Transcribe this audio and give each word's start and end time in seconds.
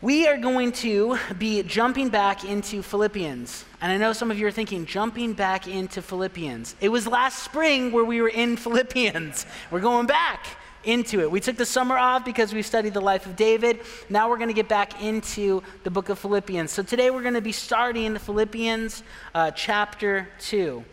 We 0.00 0.28
are 0.28 0.38
going 0.38 0.70
to 0.72 1.18
be 1.40 1.60
jumping 1.64 2.08
back 2.08 2.44
into 2.44 2.82
Philippians. 2.82 3.64
And 3.80 3.90
I 3.90 3.96
know 3.96 4.12
some 4.12 4.30
of 4.30 4.38
you 4.38 4.46
are 4.46 4.52
thinking, 4.52 4.86
jumping 4.86 5.32
back 5.32 5.66
into 5.66 6.02
Philippians. 6.02 6.76
It 6.80 6.90
was 6.90 7.08
last 7.08 7.42
spring 7.42 7.90
where 7.90 8.04
we 8.04 8.22
were 8.22 8.28
in 8.28 8.56
Philippians. 8.64 9.44
We're 9.72 9.80
going 9.80 10.06
back 10.06 10.46
into 10.84 11.20
it. 11.20 11.28
We 11.28 11.40
took 11.40 11.56
the 11.56 11.66
summer 11.66 11.98
off 11.98 12.24
because 12.24 12.54
we 12.54 12.62
studied 12.62 12.94
the 12.94 13.00
life 13.00 13.26
of 13.26 13.34
David. 13.34 13.80
Now 14.08 14.30
we're 14.30 14.36
going 14.36 14.50
to 14.50 14.54
get 14.54 14.68
back 14.68 15.02
into 15.02 15.64
the 15.82 15.90
book 15.90 16.10
of 16.10 16.20
Philippians. 16.20 16.70
So 16.70 16.84
today 16.84 17.10
we're 17.10 17.22
going 17.22 17.34
to 17.34 17.40
be 17.40 17.50
starting 17.50 18.16
Philippians 18.18 19.02
uh, 19.34 19.50
chapter 19.50 20.28
2. 20.38 20.84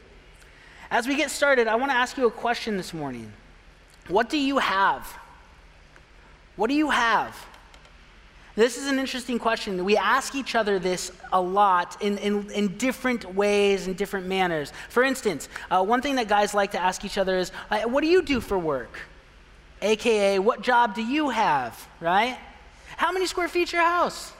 As 0.89 1.07
we 1.07 1.15
get 1.15 1.29
started, 1.29 1.67
I 1.67 1.75
want 1.75 1.91
to 1.91 1.95
ask 1.95 2.17
you 2.17 2.25
a 2.25 2.31
question 2.31 2.75
this 2.75 2.91
morning. 2.91 3.31
What 4.07 4.29
do 4.29 4.39
you 4.39 4.57
have? 4.57 5.07
What 6.55 6.69
do 6.69 6.73
you 6.73 6.89
have? 6.89 7.37
This 8.55 8.77
is 8.77 8.87
an 8.87 8.99
interesting 8.99 9.37
question. 9.37 9.83
We 9.83 9.97
ask 9.97 10.33
each 10.33 10.55
other 10.55 10.79
this 10.79 11.11
a 11.33 11.41
lot 11.41 12.01
in, 12.01 12.17
in, 12.19 12.49
in 12.51 12.77
different 12.77 13.35
ways, 13.35 13.85
in 13.85 13.95
different 13.95 14.27
manners. 14.27 14.71
For 14.87 15.03
instance, 15.03 15.49
uh, 15.69 15.83
one 15.83 16.01
thing 16.01 16.15
that 16.15 16.29
guys 16.29 16.53
like 16.53 16.71
to 16.71 16.79
ask 16.79 17.03
each 17.03 17.17
other 17.17 17.37
is, 17.37 17.49
What 17.69 18.01
do 18.01 18.07
you 18.07 18.21
do 18.21 18.39
for 18.39 18.57
work? 18.57 18.97
AKA, 19.81 20.39
what 20.39 20.61
job 20.61 20.95
do 20.95 21.03
you 21.03 21.29
have, 21.29 21.85
right? 21.99 22.37
How 22.95 23.11
many 23.11 23.25
square 23.25 23.49
feet 23.49 23.73
your 23.73 23.81
house? 23.81 24.31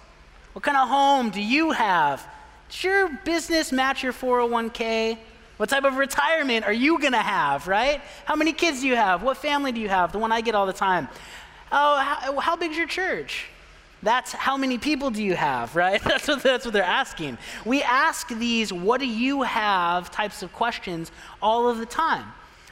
What 0.53 0.63
kind 0.63 0.77
of 0.77 0.87
home 0.87 1.29
do 1.29 1.41
you 1.41 1.71
have? 1.71 2.25
Does 2.69 2.83
your 2.85 3.09
business 3.25 3.73
match 3.73 4.01
your 4.01 4.13
401k? 4.13 5.17
What 5.57 5.67
type 5.67 5.83
of 5.83 5.97
retirement 5.97 6.65
are 6.65 6.73
you 6.73 6.99
going 6.99 7.11
to 7.11 7.17
have, 7.17 7.67
right? 7.67 8.01
How 8.23 8.37
many 8.37 8.53
kids 8.53 8.79
do 8.79 8.87
you 8.87 8.95
have? 8.95 9.23
What 9.23 9.35
family 9.37 9.73
do 9.73 9.81
you 9.81 9.89
have? 9.89 10.13
The 10.13 10.19
one 10.19 10.31
I 10.31 10.39
get 10.39 10.55
all 10.55 10.65
the 10.65 10.73
time. 10.73 11.09
Oh, 11.69 11.97
how, 11.97 12.39
how 12.39 12.55
big's 12.55 12.77
your 12.77 12.87
church? 12.87 13.49
That's 14.03 14.31
how 14.33 14.57
many 14.57 14.77
people 14.77 15.09
do 15.09 15.23
you 15.23 15.35
have, 15.35 15.75
right? 15.75 16.01
That's 16.03 16.27
what, 16.27 16.43
that's 16.43 16.65
what 16.65 16.73
they're 16.73 16.83
asking. 16.83 17.37
We 17.65 17.81
ask 17.81 18.27
these, 18.27 18.71
what 18.71 18.99
do 18.99 19.07
you 19.07 19.41
have 19.43 20.11
types 20.11 20.43
of 20.43 20.53
questions 20.53 21.11
all 21.41 21.69
of 21.69 21.77
the 21.77 21.85
time. 21.85 22.25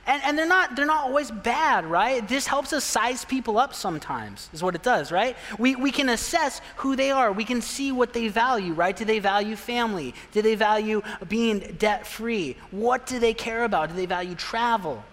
And, 0.06 0.22
and 0.25 0.38
they're, 0.38 0.47
not, 0.47 0.75
they're 0.75 0.86
not 0.86 1.06
always 1.06 1.31
bad, 1.31 1.86
right? 1.86 2.28
This 2.28 2.45
helps 2.45 2.73
us 2.73 2.84
size 2.84 3.23
people 3.23 3.58
up 3.58 3.73
sometimes, 3.73 4.50
is 4.52 4.62
what 4.62 4.75
it 4.75 4.84
does, 4.84 5.14
right? 5.14 5.38
We, 5.58 5.78
we 5.78 5.92
can 5.92 6.09
assess 6.09 6.59
who 6.78 6.97
they 6.97 7.12
are. 7.12 7.31
We 7.31 7.45
can 7.45 7.62
see 7.62 7.94
what 7.94 8.12
they 8.12 8.28
value, 8.28 8.73
right? 8.73 8.95
Do 8.95 9.06
they 9.06 9.19
value 9.19 9.56
family? 9.56 10.14
Do 10.34 10.42
they 10.42 10.56
value 10.56 11.02
being 11.30 11.59
debt 11.80 12.06
free? 12.06 12.58
What 12.72 13.06
do 13.06 13.17
they 13.17 13.34
care 13.34 13.64
about? 13.64 13.90
Do 13.90 13.95
they 13.95 14.06
value 14.06 14.36
travel? 14.36 15.03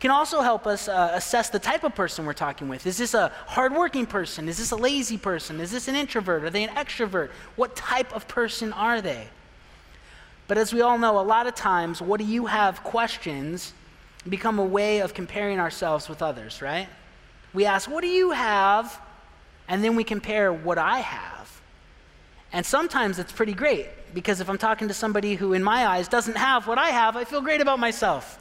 Can 0.00 0.10
also 0.10 0.40
help 0.40 0.66
us 0.66 0.88
uh, 0.88 1.12
assess 1.12 1.50
the 1.50 1.58
type 1.58 1.84
of 1.84 1.94
person 1.94 2.24
we're 2.24 2.32
talking 2.32 2.68
with. 2.68 2.86
Is 2.86 2.96
this 2.96 3.12
a 3.12 3.30
hardworking 3.46 4.06
person? 4.06 4.48
Is 4.48 4.56
this 4.56 4.70
a 4.70 4.76
lazy 4.76 5.18
person? 5.18 5.60
Is 5.60 5.70
this 5.70 5.88
an 5.88 5.94
introvert? 5.94 6.42
Are 6.42 6.50
they 6.50 6.64
an 6.64 6.74
extrovert? 6.74 7.30
What 7.54 7.76
type 7.76 8.14
of 8.14 8.26
person 8.26 8.72
are 8.72 9.02
they? 9.02 9.28
But 10.48 10.56
as 10.56 10.72
we 10.72 10.80
all 10.80 10.98
know, 10.98 11.20
a 11.20 11.22
lot 11.22 11.46
of 11.46 11.54
times, 11.54 12.00
what 12.00 12.18
do 12.18 12.24
you 12.24 12.46
have 12.46 12.82
questions 12.82 13.74
become 14.28 14.58
a 14.58 14.64
way 14.64 15.00
of 15.00 15.14
comparing 15.14 15.60
ourselves 15.60 16.08
with 16.08 16.22
others, 16.22 16.60
right? 16.60 16.88
We 17.52 17.66
ask, 17.66 17.88
What 17.88 18.00
do 18.00 18.08
you 18.08 18.30
have? 18.30 19.00
And 19.68 19.84
then 19.84 19.94
we 19.94 20.02
compare 20.02 20.52
what 20.52 20.78
I 20.78 20.98
have. 20.98 21.60
And 22.52 22.66
sometimes 22.66 23.18
it's 23.18 23.30
pretty 23.30 23.54
great 23.54 23.86
because 24.12 24.40
if 24.40 24.50
I'm 24.50 24.58
talking 24.58 24.88
to 24.88 24.94
somebody 24.94 25.36
who, 25.36 25.52
in 25.52 25.62
my 25.62 25.86
eyes, 25.86 26.08
doesn't 26.08 26.36
have 26.36 26.66
what 26.66 26.78
I 26.78 26.88
have, 26.88 27.16
I 27.16 27.24
feel 27.24 27.40
great 27.40 27.60
about 27.60 27.78
myself. 27.78 28.39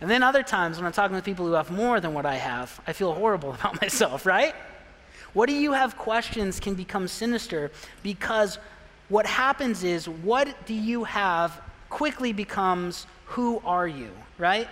And 0.00 0.10
then 0.10 0.22
other 0.22 0.42
times 0.42 0.76
when 0.76 0.86
I'm 0.86 0.92
talking 0.92 1.14
with 1.14 1.24
people 1.24 1.46
who 1.46 1.52
have 1.52 1.70
more 1.70 2.00
than 2.00 2.14
what 2.14 2.26
I 2.26 2.34
have, 2.34 2.80
I 2.86 2.92
feel 2.92 3.12
horrible 3.14 3.52
about 3.58 3.80
myself, 3.80 4.26
right? 4.26 4.54
What 5.32 5.48
do 5.48 5.54
you 5.54 5.72
have 5.72 5.96
questions 5.96 6.60
can 6.60 6.74
become 6.74 7.08
sinister 7.08 7.70
because 8.02 8.58
what 9.08 9.26
happens 9.26 9.84
is 9.84 10.08
what 10.08 10.66
do 10.66 10.74
you 10.74 11.04
have 11.04 11.60
quickly 11.90 12.32
becomes 12.32 13.06
who 13.26 13.60
are 13.64 13.86
you, 13.86 14.10
right? 14.38 14.68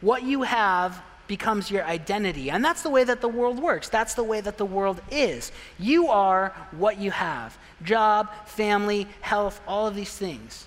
What 0.00 0.22
you 0.22 0.42
have 0.42 1.00
becomes 1.26 1.70
your 1.70 1.84
identity. 1.84 2.50
And 2.50 2.64
that's 2.64 2.82
the 2.82 2.90
way 2.90 3.04
that 3.04 3.20
the 3.20 3.28
world 3.28 3.58
works. 3.58 3.88
That's 3.88 4.14
the 4.14 4.24
way 4.24 4.40
that 4.40 4.58
the 4.58 4.66
world 4.66 5.00
is. 5.10 5.52
You 5.78 6.08
are 6.08 6.54
what 6.72 6.98
you 6.98 7.10
have 7.10 7.56
job, 7.82 8.28
family, 8.46 9.06
health, 9.20 9.60
all 9.66 9.86
of 9.86 9.94
these 9.94 10.16
things. 10.16 10.66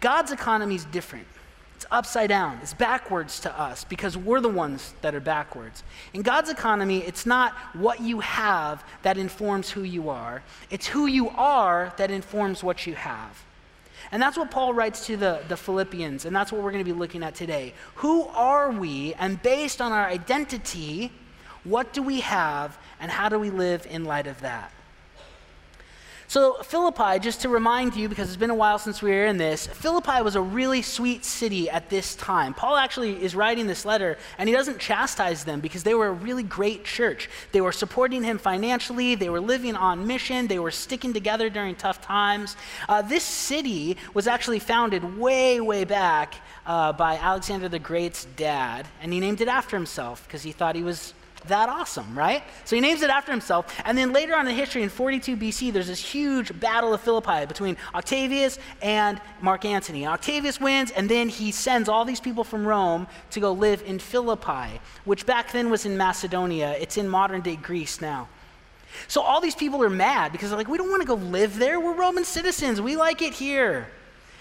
God's 0.00 0.32
economy 0.32 0.74
is 0.74 0.84
different. 0.86 1.26
It's 1.84 1.92
upside 1.92 2.30
down. 2.30 2.60
It's 2.62 2.72
backwards 2.72 3.40
to 3.40 3.60
us 3.60 3.84
because 3.84 4.16
we're 4.16 4.40
the 4.40 4.48
ones 4.48 4.94
that 5.02 5.14
are 5.14 5.20
backwards. 5.20 5.82
In 6.14 6.22
God's 6.22 6.48
economy, 6.48 7.00
it's 7.00 7.26
not 7.26 7.52
what 7.74 8.00
you 8.00 8.20
have 8.20 8.82
that 9.02 9.18
informs 9.18 9.68
who 9.68 9.82
you 9.82 10.08
are, 10.08 10.42
it's 10.70 10.86
who 10.86 11.04
you 11.04 11.28
are 11.28 11.92
that 11.98 12.10
informs 12.10 12.64
what 12.64 12.86
you 12.86 12.94
have. 12.94 13.44
And 14.12 14.22
that's 14.22 14.38
what 14.38 14.50
Paul 14.50 14.72
writes 14.72 15.04
to 15.08 15.18
the, 15.18 15.42
the 15.48 15.58
Philippians, 15.58 16.24
and 16.24 16.34
that's 16.34 16.50
what 16.50 16.62
we're 16.62 16.72
going 16.72 16.82
to 16.82 16.90
be 16.90 16.98
looking 16.98 17.22
at 17.22 17.34
today. 17.34 17.74
Who 17.96 18.22
are 18.28 18.70
we? 18.70 19.12
And 19.18 19.42
based 19.42 19.82
on 19.82 19.92
our 19.92 20.06
identity, 20.06 21.12
what 21.64 21.92
do 21.92 22.02
we 22.02 22.20
have, 22.20 22.78
and 22.98 23.10
how 23.10 23.28
do 23.28 23.38
we 23.38 23.50
live 23.50 23.86
in 23.90 24.06
light 24.06 24.26
of 24.26 24.40
that? 24.40 24.72
So, 26.26 26.54
Philippi, 26.62 27.18
just 27.18 27.42
to 27.42 27.48
remind 27.48 27.94
you, 27.94 28.08
because 28.08 28.28
it's 28.28 28.36
been 28.36 28.50
a 28.50 28.54
while 28.54 28.78
since 28.78 29.02
we 29.02 29.10
were 29.10 29.26
in 29.26 29.36
this, 29.36 29.66
Philippi 29.66 30.22
was 30.22 30.36
a 30.36 30.40
really 30.40 30.80
sweet 30.80 31.24
city 31.24 31.68
at 31.68 31.90
this 31.90 32.16
time. 32.16 32.54
Paul 32.54 32.76
actually 32.76 33.22
is 33.22 33.34
writing 33.34 33.66
this 33.66 33.84
letter, 33.84 34.16
and 34.38 34.48
he 34.48 34.54
doesn't 34.54 34.78
chastise 34.78 35.44
them 35.44 35.60
because 35.60 35.82
they 35.82 35.94
were 35.94 36.08
a 36.08 36.12
really 36.12 36.42
great 36.42 36.84
church. 36.84 37.28
They 37.52 37.60
were 37.60 37.72
supporting 37.72 38.22
him 38.22 38.38
financially, 38.38 39.14
they 39.14 39.28
were 39.28 39.40
living 39.40 39.76
on 39.76 40.06
mission, 40.06 40.46
they 40.46 40.58
were 40.58 40.70
sticking 40.70 41.12
together 41.12 41.50
during 41.50 41.74
tough 41.74 42.00
times. 42.00 42.56
Uh, 42.88 43.02
this 43.02 43.24
city 43.24 43.98
was 44.14 44.26
actually 44.26 44.60
founded 44.60 45.18
way, 45.18 45.60
way 45.60 45.84
back 45.84 46.34
uh, 46.66 46.92
by 46.92 47.16
Alexander 47.16 47.68
the 47.68 47.78
Great's 47.78 48.24
dad, 48.36 48.86
and 49.02 49.12
he 49.12 49.20
named 49.20 49.40
it 49.42 49.48
after 49.48 49.76
himself 49.76 50.26
because 50.26 50.42
he 50.42 50.52
thought 50.52 50.74
he 50.74 50.82
was 50.82 51.12
that 51.48 51.68
awesome, 51.68 52.16
right? 52.16 52.42
So 52.64 52.76
he 52.76 52.80
names 52.80 53.02
it 53.02 53.10
after 53.10 53.30
himself. 53.30 53.74
And 53.84 53.96
then 53.96 54.12
later 54.12 54.34
on 54.36 54.46
in 54.46 54.54
history, 54.54 54.82
in 54.82 54.88
42 54.88 55.36
BC, 55.36 55.72
there's 55.72 55.86
this 55.86 56.00
huge 56.00 56.58
battle 56.58 56.94
of 56.94 57.00
Philippi 57.00 57.46
between 57.46 57.76
Octavius 57.94 58.58
and 58.82 59.20
Mark 59.40 59.64
Antony. 59.64 60.06
Octavius 60.06 60.60
wins, 60.60 60.90
and 60.90 61.08
then 61.08 61.28
he 61.28 61.50
sends 61.50 61.88
all 61.88 62.04
these 62.04 62.20
people 62.20 62.44
from 62.44 62.66
Rome 62.66 63.06
to 63.30 63.40
go 63.40 63.52
live 63.52 63.82
in 63.82 63.98
Philippi, 63.98 64.80
which 65.04 65.26
back 65.26 65.52
then 65.52 65.70
was 65.70 65.86
in 65.86 65.96
Macedonia. 65.96 66.76
It's 66.78 66.96
in 66.96 67.08
modern 67.08 67.40
day 67.40 67.56
Greece 67.56 68.00
now. 68.00 68.28
So 69.08 69.20
all 69.22 69.40
these 69.40 69.56
people 69.56 69.82
are 69.82 69.90
mad 69.90 70.32
because 70.32 70.50
they're 70.50 70.58
like, 70.58 70.68
we 70.68 70.78
don't 70.78 70.90
want 70.90 71.02
to 71.02 71.08
go 71.08 71.14
live 71.14 71.58
there. 71.58 71.80
We're 71.80 71.94
Roman 71.94 72.24
citizens. 72.24 72.80
We 72.80 72.96
like 72.96 73.22
it 73.22 73.34
here. 73.34 73.88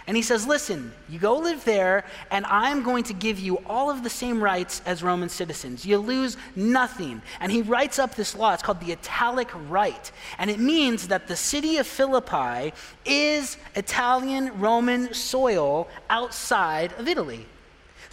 And 0.05 0.17
he 0.17 0.23
says, 0.23 0.45
Listen, 0.45 0.91
you 1.09 1.17
go 1.19 1.37
live 1.37 1.63
there, 1.63 2.05
and 2.29 2.45
I'm 2.47 2.83
going 2.83 3.03
to 3.05 3.13
give 3.13 3.39
you 3.39 3.57
all 3.65 3.89
of 3.89 4.03
the 4.03 4.09
same 4.09 4.43
rights 4.43 4.81
as 4.85 5.01
Roman 5.01 5.29
citizens. 5.29 5.85
You 5.85 5.97
lose 5.97 6.35
nothing. 6.55 7.21
And 7.39 7.51
he 7.51 7.61
writes 7.61 7.99
up 7.99 8.15
this 8.15 8.35
law. 8.35 8.53
It's 8.53 8.63
called 8.63 8.81
the 8.81 8.91
Italic 8.91 9.49
Right. 9.69 10.11
And 10.37 10.49
it 10.49 10.59
means 10.59 11.07
that 11.07 11.27
the 11.27 11.35
city 11.35 11.77
of 11.77 11.87
Philippi 11.87 12.73
is 13.05 13.57
Italian 13.75 14.59
Roman 14.59 15.13
soil 15.13 15.87
outside 16.09 16.93
of 16.93 17.07
Italy. 17.07 17.45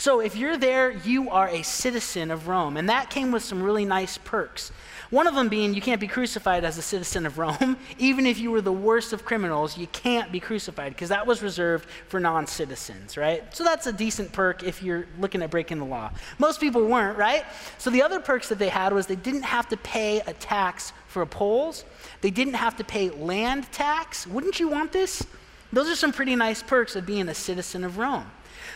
So 0.00 0.21
if 0.21 0.34
you're 0.34 0.56
there, 0.56 0.91
you 0.91 1.28
are 1.28 1.50
a 1.50 1.61
citizen 1.61 2.31
of 2.31 2.49
Rome. 2.49 2.78
And 2.78 2.88
that 2.88 3.11
came 3.11 3.33
with 3.33 3.44
some 3.44 3.62
really 3.62 3.84
nice 3.84 4.16
perks. 4.16 4.72
One 5.11 5.27
of 5.27 5.34
them 5.34 5.50
being 5.50 5.75
you 5.75 5.83
can't 5.83 6.00
be 6.00 6.09
crucified 6.09 6.65
as 6.65 6.78
a 6.78 6.83
citizen 6.83 7.27
of 7.27 7.37
Rome. 7.37 7.77
Even 7.99 8.25
if 8.25 8.39
you 8.39 8.50
were 8.50 8.62
the 8.62 8.72
worst 8.72 9.12
of 9.12 9.27
criminals, 9.27 9.77
you 9.77 9.87
can't 9.89 10.33
be 10.33 10.41
crucified 10.41 10.94
because 10.94 11.10
that 11.10 11.27
was 11.27 11.43
reserved 11.43 11.87
for 12.09 12.19
non 12.19 12.47
citizens, 12.47 13.19
right? 13.19 13.55
So 13.55 13.62
that's 13.62 13.87
a 13.89 13.93
decent 13.93 14.33
perk 14.33 14.62
if 14.62 14.83
you're 14.83 15.05
looking 15.19 15.43
at 15.43 15.50
breaking 15.50 15.81
the 15.81 15.84
law. 15.84 16.10
Most 16.39 16.60
people 16.60 16.83
weren't, 16.87 17.19
right? 17.19 17.44
So 17.77 17.91
the 17.91 18.00
other 18.00 18.21
perks 18.21 18.49
that 18.49 18.59
they 18.59 18.71
had 18.71 18.94
was 18.94 19.06
they 19.06 19.16
didn't 19.16 19.43
have 19.43 19.69
to 19.69 19.77
pay 19.77 20.21
a 20.21 20.33
tax 20.33 20.94
for 21.09 21.27
polls, 21.27 21.84
they 22.22 22.31
didn't 22.31 22.55
have 22.55 22.74
to 22.78 22.84
pay 22.84 23.10
land 23.10 23.71
tax. 23.71 24.27
Wouldn't 24.27 24.60
you 24.60 24.69
want 24.69 24.92
this? 24.92 25.27
Those 25.74 25.91
are 25.91 25.97
some 25.97 26.15
pretty 26.15 26.36
nice 26.36 26.63
perks 26.63 26.97
of 26.97 27.04
being 27.04 27.28
a 27.28 27.34
citizen 27.34 27.84
of 27.84 27.98
Rome. 27.98 28.30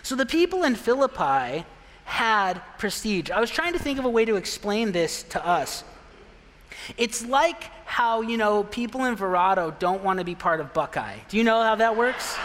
So 0.04 0.14
the 0.14 0.26
people 0.26 0.64
in 0.64 0.74
Philippi 0.74 1.64
had 2.04 2.60
prestige. 2.76 3.30
I 3.30 3.40
was 3.40 3.48
trying 3.50 3.72
to 3.72 3.78
think 3.78 3.98
of 3.98 4.04
a 4.04 4.10
way 4.10 4.26
to 4.26 4.36
explain 4.36 4.92
this 4.92 5.22
to 5.30 5.44
us. 5.44 5.82
It's 6.98 7.24
like 7.24 7.64
how, 7.86 8.20
you 8.20 8.36
know, 8.36 8.64
people 8.64 9.06
in 9.06 9.16
Verrado 9.16 9.76
don't 9.78 10.04
want 10.04 10.18
to 10.18 10.24
be 10.24 10.34
part 10.34 10.60
of 10.60 10.74
Buckeye. 10.74 11.16
Do 11.30 11.38
you 11.38 11.44
know 11.44 11.62
how 11.62 11.76
that 11.76 11.96
works? 11.96 12.36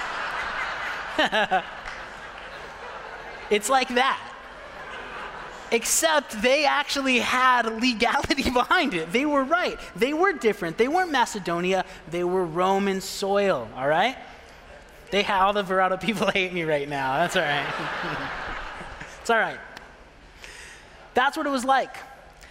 it's 3.50 3.70
like 3.70 3.90
that. 3.90 4.26
Except 5.74 6.42
they 6.42 6.66
actually 6.66 7.20
had 7.20 7.82
legality 7.82 8.50
behind 8.54 8.94
it. 8.94 9.12
They 9.12 9.26
were 9.26 9.44
right. 9.44 9.78
They 9.98 10.14
were 10.14 10.32
different. 10.32 10.78
They 10.78 10.88
weren't 10.88 11.12
Macedonia, 11.12 11.84
they 12.10 12.24
were 12.24 12.46
Roman 12.46 13.02
soil, 13.02 13.68
all 13.76 13.88
right? 13.88 14.16
They 15.12 15.24
all 15.24 15.54
the 15.54 15.64
Verrado 15.64 16.00
people 16.00 16.28
hate 16.34 16.54
me 16.54 16.64
right 16.64 16.88
now. 16.88 17.18
That's 17.18 17.36
all 17.36 17.44
right. 17.44 17.66
it's 19.22 19.30
all 19.30 19.40
right. 19.40 19.60
That's 21.14 21.38
what 21.38 21.46
it 21.46 21.50
was 21.50 21.66
like. 21.66 21.96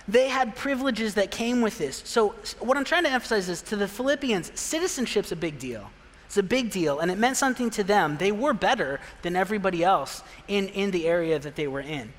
They 0.06 0.28
had 0.28 0.56
privileges 0.56 1.14
that 1.14 1.30
came 1.30 1.60
with 1.60 1.78
this. 1.78 2.02
So, 2.04 2.30
what 2.60 2.76
I'm 2.76 2.84
trying 2.84 3.04
to 3.04 3.10
emphasize 3.10 3.48
is 3.48 3.60
to 3.62 3.76
the 3.76 3.86
Philippians, 3.86 4.58
citizenship's 4.58 5.32
a 5.32 5.36
big 5.36 5.58
deal. 5.58 5.90
It's 6.26 6.36
a 6.36 6.42
big 6.42 6.70
deal, 6.70 6.98
and 7.00 7.10
it 7.10 7.18
meant 7.18 7.36
something 7.36 7.70
to 7.70 7.84
them. 7.84 8.16
They 8.18 8.32
were 8.32 8.52
better 8.52 9.00
than 9.22 9.36
everybody 9.36 9.82
else 9.82 10.22
in, 10.46 10.68
in 10.68 10.90
the 10.90 11.06
area 11.06 11.38
that 11.38 11.56
they 11.56 11.66
were 11.66 11.80
in. 11.80 12.12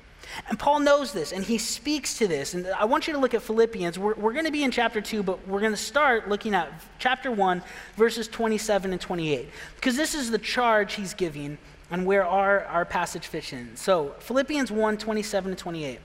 And 0.48 0.58
Paul 0.58 0.80
knows 0.80 1.12
this, 1.12 1.32
and 1.32 1.44
he 1.44 1.58
speaks 1.58 2.18
to 2.18 2.28
this. 2.28 2.54
And 2.54 2.66
I 2.68 2.84
want 2.84 3.06
you 3.06 3.12
to 3.12 3.18
look 3.18 3.34
at 3.34 3.42
Philippians. 3.42 3.98
We're, 3.98 4.14
we're 4.14 4.32
going 4.32 4.44
to 4.44 4.52
be 4.52 4.64
in 4.64 4.70
chapter 4.70 5.00
2, 5.00 5.22
but 5.22 5.46
we're 5.48 5.60
going 5.60 5.72
to 5.72 5.76
start 5.76 6.28
looking 6.28 6.54
at 6.54 6.72
chapter 6.98 7.30
1, 7.30 7.62
verses 7.96 8.28
27 8.28 8.92
and 8.92 9.00
28, 9.00 9.48
because 9.76 9.96
this 9.96 10.14
is 10.14 10.30
the 10.30 10.38
charge 10.38 10.94
he's 10.94 11.14
giving 11.14 11.58
and 11.90 12.06
where 12.06 12.24
our, 12.24 12.64
our 12.66 12.84
passage 12.84 13.26
fits 13.26 13.52
in. 13.52 13.76
So, 13.76 14.14
Philippians 14.20 14.70
1, 14.70 14.98
27 14.98 15.52
and 15.52 15.58
28. 15.58 15.98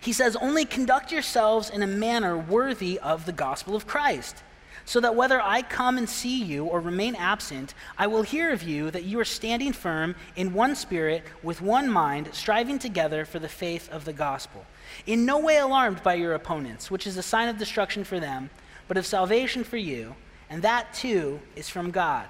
He 0.00 0.12
says, 0.12 0.36
Only 0.36 0.64
conduct 0.64 1.12
yourselves 1.12 1.70
in 1.70 1.82
a 1.82 1.86
manner 1.86 2.36
worthy 2.36 2.98
of 2.98 3.26
the 3.26 3.32
gospel 3.32 3.76
of 3.76 3.86
Christ 3.86 4.42
so 4.84 5.00
that 5.00 5.14
whether 5.14 5.40
I 5.40 5.62
come 5.62 5.96
and 5.96 6.08
see 6.08 6.42
you 6.42 6.64
or 6.64 6.80
remain 6.80 7.14
absent, 7.14 7.74
I 7.96 8.06
will 8.06 8.22
hear 8.22 8.52
of 8.52 8.62
you 8.62 8.90
that 8.90 9.04
you 9.04 9.18
are 9.18 9.24
standing 9.24 9.72
firm 9.72 10.14
in 10.36 10.52
one 10.52 10.76
spirit, 10.76 11.22
with 11.42 11.62
one 11.62 11.88
mind, 11.88 12.30
striving 12.32 12.78
together 12.78 13.24
for 13.24 13.38
the 13.38 13.48
faith 13.48 13.88
of 13.90 14.04
the 14.04 14.12
gospel. 14.12 14.66
In 15.06 15.24
no 15.24 15.38
way 15.38 15.56
alarmed 15.56 16.02
by 16.02 16.14
your 16.14 16.34
opponents, 16.34 16.90
which 16.90 17.06
is 17.06 17.16
a 17.16 17.22
sign 17.22 17.48
of 17.48 17.58
destruction 17.58 18.04
for 18.04 18.20
them, 18.20 18.50
but 18.86 18.98
of 18.98 19.06
salvation 19.06 19.64
for 19.64 19.78
you, 19.78 20.14
and 20.50 20.62
that 20.62 20.92
too 20.92 21.40
is 21.56 21.68
from 21.68 21.90
God. 21.90 22.26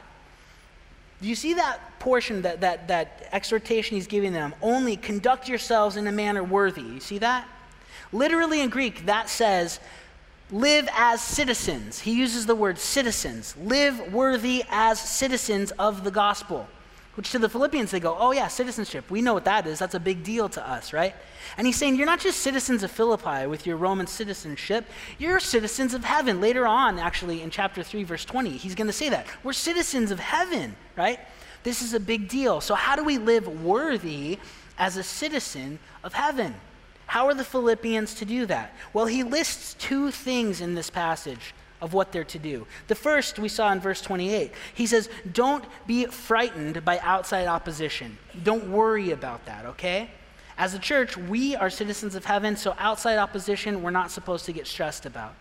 Do 1.20 1.28
you 1.28 1.34
see 1.34 1.54
that 1.54 1.98
portion, 1.98 2.42
that, 2.42 2.60
that, 2.60 2.88
that 2.88 3.28
exhortation 3.32 3.96
he's 3.96 4.06
giving 4.06 4.32
them? 4.32 4.54
Only 4.62 4.96
conduct 4.96 5.48
yourselves 5.48 5.96
in 5.96 6.06
a 6.06 6.12
manner 6.12 6.44
worthy. 6.44 6.82
You 6.82 7.00
see 7.00 7.18
that? 7.18 7.48
Literally 8.12 8.60
in 8.60 8.70
Greek, 8.70 9.06
that 9.06 9.28
says, 9.28 9.80
live 10.54 10.88
as 10.94 11.20
citizens. 11.20 11.98
He 11.98 12.12
uses 12.12 12.46
the 12.46 12.54
word 12.54 12.78
citizens. 12.78 13.56
Live 13.56 14.12
worthy 14.12 14.62
as 14.70 15.00
citizens 15.00 15.72
of 15.72 16.04
the 16.04 16.12
gospel. 16.12 16.68
Which 17.16 17.30
to 17.32 17.38
the 17.38 17.48
Philippians, 17.48 17.90
they 17.90 18.00
go, 18.00 18.16
oh, 18.18 18.32
yeah, 18.32 18.48
citizenship. 18.48 19.10
We 19.10 19.20
know 19.20 19.34
what 19.34 19.44
that 19.44 19.66
is. 19.66 19.78
That's 19.78 19.94
a 19.94 20.00
big 20.00 20.24
deal 20.24 20.48
to 20.50 20.68
us, 20.68 20.92
right? 20.92 21.14
And 21.56 21.66
he's 21.66 21.76
saying, 21.76 21.96
you're 21.96 22.06
not 22.06 22.20
just 22.20 22.40
citizens 22.40 22.82
of 22.82 22.90
Philippi 22.90 23.46
with 23.46 23.66
your 23.66 23.76
Roman 23.76 24.06
citizenship, 24.06 24.84
you're 25.18 25.38
citizens 25.38 25.94
of 25.94 26.04
heaven. 26.04 26.40
Later 26.40 26.66
on, 26.66 26.98
actually, 26.98 27.42
in 27.42 27.50
chapter 27.50 27.82
3, 27.82 28.04
verse 28.04 28.24
20, 28.24 28.50
he's 28.50 28.74
going 28.74 28.88
to 28.88 28.92
say 28.92 29.08
that. 29.08 29.26
We're 29.44 29.52
citizens 29.52 30.10
of 30.10 30.18
heaven, 30.18 30.74
right? 30.96 31.20
This 31.62 31.82
is 31.82 31.94
a 31.94 32.00
big 32.00 32.28
deal. 32.28 32.60
So, 32.60 32.74
how 32.74 32.96
do 32.96 33.04
we 33.04 33.18
live 33.18 33.46
worthy 33.62 34.38
as 34.76 34.96
a 34.96 35.02
citizen 35.02 35.78
of 36.02 36.14
heaven? 36.14 36.54
How 37.14 37.28
are 37.28 37.34
the 37.34 37.44
Philippians 37.44 38.14
to 38.14 38.25
do 38.25 38.44
that? 38.46 38.75
Well, 38.93 39.06
he 39.06 39.22
lists 39.22 39.75
two 39.75 40.11
things 40.11 40.61
in 40.61 40.75
this 40.75 40.90
passage 40.90 41.55
of 41.81 41.94
what 41.94 42.11
they're 42.11 42.25
to 42.25 42.40
do. 42.40 42.66
The 42.88 42.96
first 42.96 43.38
we 43.38 43.49
saw 43.49 43.70
in 43.70 43.78
verse 43.78 44.00
28. 44.00 44.50
He 44.75 44.84
says, 44.84 45.08
Don't 45.32 45.64
be 45.87 46.06
frightened 46.06 46.84
by 46.84 46.99
outside 46.99 47.46
opposition. 47.46 48.19
Don't 48.43 48.69
worry 48.69 49.12
about 49.12 49.46
that, 49.46 49.64
okay? 49.64 50.11
As 50.58 50.75
a 50.75 50.78
church, 50.81 51.16
we 51.16 51.55
are 51.55 51.70
citizens 51.70 52.16
of 52.16 52.25
heaven, 52.25 52.56
so 52.56 52.75
outside 52.81 53.19
opposition 53.19 53.84
we're 53.84 53.93
not 53.93 54.11
supposed 54.11 54.44
to 54.46 54.52
get 54.52 54.66
stressed 54.66 55.06
about. 55.06 55.37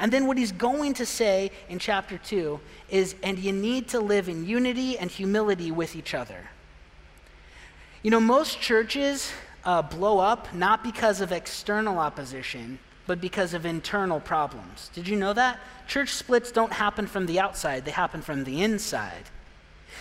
And 0.00 0.12
then 0.12 0.26
what 0.26 0.36
he's 0.36 0.50
going 0.50 0.92
to 0.94 1.06
say 1.06 1.52
in 1.68 1.78
chapter 1.78 2.18
2 2.18 2.58
is, 2.90 3.14
and 3.22 3.38
you 3.38 3.52
need 3.52 3.86
to 3.90 4.00
live 4.00 4.28
in 4.28 4.44
unity 4.44 4.98
and 4.98 5.08
humility 5.08 5.70
with 5.70 5.94
each 5.94 6.14
other. 6.14 6.48
You 8.02 8.10
know, 8.10 8.18
most 8.18 8.60
churches, 8.60 9.30
uh, 9.64 9.82
blow 9.82 10.18
up 10.18 10.52
not 10.54 10.82
because 10.82 11.20
of 11.20 11.32
external 11.32 11.98
opposition, 11.98 12.78
but 13.06 13.20
because 13.20 13.54
of 13.54 13.66
internal 13.66 14.20
problems. 14.20 14.90
Did 14.94 15.08
you 15.08 15.16
know 15.16 15.32
that? 15.32 15.60
Church 15.88 16.10
splits 16.10 16.52
don't 16.52 16.72
happen 16.72 17.06
from 17.06 17.26
the 17.26 17.40
outside, 17.40 17.84
they 17.84 17.90
happen 17.90 18.22
from 18.22 18.44
the 18.44 18.62
inside. 18.62 19.24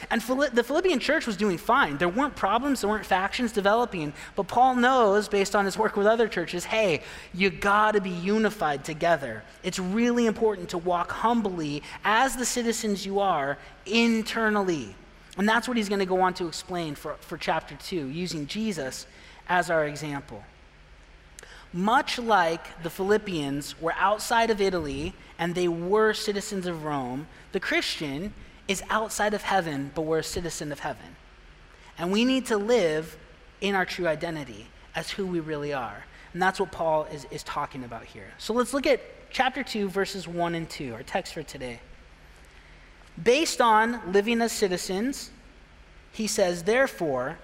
And 0.10 0.22
the 0.22 0.64
Philippian 0.64 1.00
church 1.00 1.28
was 1.28 1.38
doing 1.38 1.58
fine. 1.58 1.98
There 1.98 2.10
weren't 2.10 2.36
problems, 2.36 2.82
there 2.82 2.90
weren't 2.90 3.06
factions 3.06 3.52
developing. 3.52 4.14
But 4.36 4.48
Paul 4.48 4.76
knows, 4.76 5.28
based 5.28 5.56
on 5.56 5.66
his 5.66 5.78
work 5.78 5.96
with 5.96 6.08
other 6.08 6.28
churches, 6.28 6.66
hey, 6.66 7.02
you 7.34 7.50
got 7.50 7.92
to 7.92 8.02
be 8.02 8.10
unified 8.10 8.84
together. 8.84 9.44
It's 9.64 9.78
really 9.78 10.26
important 10.26 10.70
to 10.70 10.78
walk 10.78 11.12
humbly 11.12 11.84
as 12.04 12.36
the 12.36 12.46
citizens 12.46 13.06
you 13.06 13.20
are 13.20 13.58
internally. 13.86 14.96
And 15.38 15.48
that's 15.48 15.68
what 15.68 15.78
he's 15.78 15.90
going 15.90 16.00
to 16.00 16.06
go 16.06 16.22
on 16.22 16.34
to 16.36 16.48
explain 16.48 16.96
for, 16.96 17.16
for 17.20 17.38
chapter 17.38 17.76
2, 17.76 18.08
using 18.08 18.48
Jesus 18.48 19.06
as 19.52 19.70
our 19.70 19.86
example. 19.86 20.42
Much 21.74 22.18
like 22.18 22.82
the 22.84 22.90
Philippians 22.90 23.80
were 23.82 23.94
outside 23.98 24.50
of 24.50 24.62
Italy 24.62 25.14
and 25.38 25.54
they 25.54 25.68
were 25.68 26.14
citizens 26.14 26.66
of 26.66 26.86
Rome, 26.86 27.28
the 27.52 27.60
Christian 27.60 28.34
is 28.70 28.82
outside 28.90 29.34
of 29.34 29.42
heaven, 29.42 29.92
but 29.94 30.04
we're 30.04 30.20
a 30.20 30.24
citizen 30.24 30.72
of 30.72 30.80
heaven. 30.80 31.18
And 31.98 32.14
we 32.14 32.24
need 32.24 32.46
to 32.46 32.56
live 32.56 33.18
in 33.60 33.76
our 33.76 33.86
true 33.86 34.08
identity 34.08 34.68
as 34.96 35.12
who 35.12 35.28
we 35.28 35.42
really 35.42 35.74
are. 35.74 36.06
And 36.32 36.42
that's 36.42 36.62
what 36.62 36.72
Paul 36.72 37.04
is, 37.12 37.28
is 37.30 37.44
talking 37.44 37.84
about 37.84 38.06
here. 38.06 38.32
So 38.38 38.54
let's 38.54 38.74
look 38.74 38.88
at 38.88 39.02
chapter 39.32 39.64
2, 39.64 39.90
verses 39.90 40.30
1 40.30 40.56
and 40.56 40.70
2, 40.70 40.94
our 40.94 41.04
text 41.04 41.34
for 41.34 41.44
today. 41.44 41.82
Based 43.22 43.60
on 43.60 44.14
living 44.14 44.40
as 44.40 44.54
citizens, 44.54 45.30
he 46.14 46.26
says, 46.26 46.64
Therefore, 46.64 47.38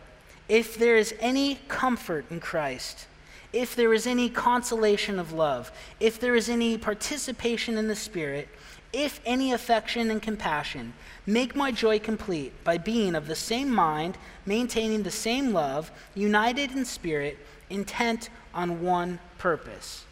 if 0.49 0.77
there 0.77 0.97
is 0.97 1.13
any 1.19 1.59
comfort 1.67 2.25
in 2.29 2.39
Christ, 2.39 3.07
if 3.53 3.75
there 3.75 3.93
is 3.93 4.05
any 4.07 4.29
consolation 4.29 5.19
of 5.19 5.33
love, 5.33 5.71
if 5.99 6.19
there 6.19 6.35
is 6.35 6.49
any 6.49 6.77
participation 6.77 7.77
in 7.77 7.87
the 7.87 7.95
Spirit, 7.95 8.49
if 8.93 9.19
any 9.25 9.51
affection 9.51 10.09
and 10.09 10.21
compassion, 10.21 10.93
make 11.25 11.55
my 11.55 11.71
joy 11.71 11.99
complete 11.99 12.51
by 12.63 12.77
being 12.77 13.15
of 13.15 13.27
the 13.27 13.35
same 13.35 13.69
mind, 13.69 14.17
maintaining 14.45 15.03
the 15.03 15.11
same 15.11 15.53
love, 15.53 15.91
united 16.15 16.71
in 16.71 16.85
spirit, 16.85 17.37
intent 17.69 18.29
on 18.53 18.81
one 18.81 19.19
purpose. 19.37 20.06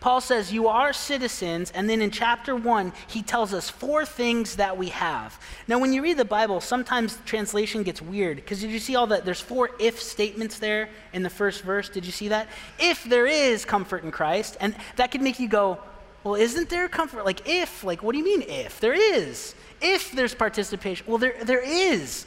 Paul 0.00 0.22
says, 0.22 0.52
You 0.52 0.66
are 0.68 0.92
citizens. 0.92 1.70
And 1.70 1.88
then 1.88 2.00
in 2.00 2.10
chapter 2.10 2.56
one, 2.56 2.92
he 3.06 3.22
tells 3.22 3.52
us 3.52 3.68
four 3.68 4.06
things 4.06 4.56
that 4.56 4.76
we 4.76 4.88
have. 4.88 5.38
Now, 5.68 5.78
when 5.78 5.92
you 5.92 6.02
read 6.02 6.16
the 6.16 6.24
Bible, 6.24 6.60
sometimes 6.60 7.18
translation 7.26 7.82
gets 7.82 8.00
weird 8.00 8.36
because 8.36 8.60
did 8.60 8.70
you 8.70 8.78
see 8.78 8.96
all 8.96 9.06
that? 9.08 9.24
There's 9.26 9.40
four 9.40 9.70
if 9.78 10.00
statements 10.00 10.58
there 10.58 10.88
in 11.12 11.22
the 11.22 11.30
first 11.30 11.62
verse. 11.62 11.90
Did 11.90 12.06
you 12.06 12.12
see 12.12 12.28
that? 12.28 12.48
If 12.78 13.04
there 13.04 13.26
is 13.26 13.64
comfort 13.66 14.02
in 14.02 14.10
Christ, 14.10 14.56
and 14.60 14.74
that 14.96 15.10
could 15.10 15.22
make 15.22 15.38
you 15.38 15.48
go, 15.48 15.78
Well, 16.24 16.34
isn't 16.34 16.70
there 16.70 16.88
comfort? 16.88 17.26
Like, 17.26 17.46
if, 17.46 17.84
like, 17.84 18.02
what 18.02 18.12
do 18.12 18.18
you 18.18 18.24
mean 18.24 18.42
if? 18.42 18.80
There 18.80 18.94
is. 18.94 19.54
If 19.82 20.12
there's 20.12 20.34
participation, 20.34 21.06
well, 21.06 21.18
there, 21.18 21.36
there 21.44 21.62
is. 21.62 22.26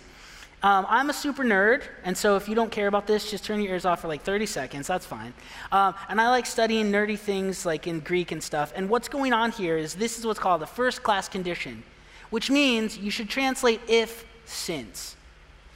Um, 0.63 0.85
I'm 0.87 1.09
a 1.09 1.13
super 1.13 1.43
nerd, 1.43 1.83
and 2.05 2.17
so 2.17 2.37
if 2.37 2.47
you 2.47 2.55
don't 2.55 2.71
care 2.71 2.87
about 2.87 3.05
this, 3.05 3.29
just 3.29 3.43
turn 3.43 3.59
your 3.59 3.73
ears 3.73 3.83
off 3.83 3.99
for 3.99 4.07
like 4.07 4.23
30 4.23 4.45
seconds. 4.45 4.87
That's 4.87 5.05
fine. 5.05 5.33
Um, 5.73 5.93
and 6.07 6.21
I 6.21 6.29
like 6.29 6.45
studying 6.45 6.89
nerdy 6.89 7.19
things 7.19 7.65
like 7.65 7.85
in 7.85 7.99
Greek 7.99 8.31
and 8.31 8.41
stuff. 8.41 8.71
And 8.73 8.87
what's 8.87 9.09
going 9.09 9.33
on 9.33 9.51
here 9.51 9.77
is 9.77 9.93
this 9.93 10.17
is 10.17 10.25
what's 10.25 10.39
called 10.39 10.61
the 10.61 10.67
first 10.67 11.03
class 11.03 11.27
condition, 11.27 11.83
which 12.29 12.49
means 12.49 12.97
you 12.97 13.11
should 13.11 13.27
translate 13.27 13.81
if 13.89 14.25
since. 14.45 15.17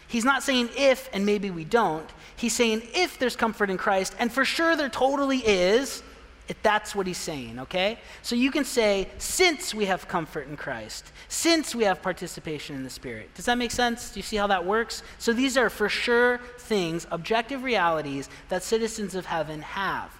He's 0.07 0.23
not 0.23 0.41
saying 0.41 0.69
if 0.77 1.09
and 1.11 1.25
maybe 1.25 1.51
we 1.51 1.65
don't. 1.65 2.09
He's 2.37 2.55
saying 2.55 2.83
if 2.93 3.19
there's 3.19 3.35
comfort 3.35 3.69
in 3.69 3.77
Christ, 3.77 4.15
and 4.19 4.31
for 4.31 4.45
sure 4.45 4.77
there 4.77 4.87
totally 4.87 5.39
is, 5.39 6.01
if 6.47 6.61
that's 6.61 6.95
what 6.95 7.07
he's 7.07 7.17
saying, 7.17 7.59
okay? 7.59 7.99
So 8.21 8.35
you 8.35 8.51
can 8.51 8.63
say, 8.63 9.09
since 9.17 9.73
we 9.73 9.85
have 9.85 10.07
comfort 10.07 10.47
in 10.47 10.55
Christ, 10.55 11.11
since 11.27 11.75
we 11.75 11.83
have 11.83 12.01
participation 12.01 12.75
in 12.75 12.83
the 12.83 12.89
Spirit. 12.89 13.33
Does 13.35 13.45
that 13.45 13.57
make 13.57 13.71
sense? 13.71 14.11
Do 14.11 14.19
you 14.19 14.23
see 14.23 14.37
how 14.37 14.47
that 14.47 14.65
works? 14.65 15.03
So 15.19 15.33
these 15.33 15.57
are 15.57 15.69
for 15.69 15.89
sure 15.89 16.39
things, 16.59 17.05
objective 17.11 17.63
realities 17.63 18.29
that 18.49 18.63
citizens 18.63 19.13
of 19.15 19.25
heaven 19.25 19.61
have. 19.61 20.11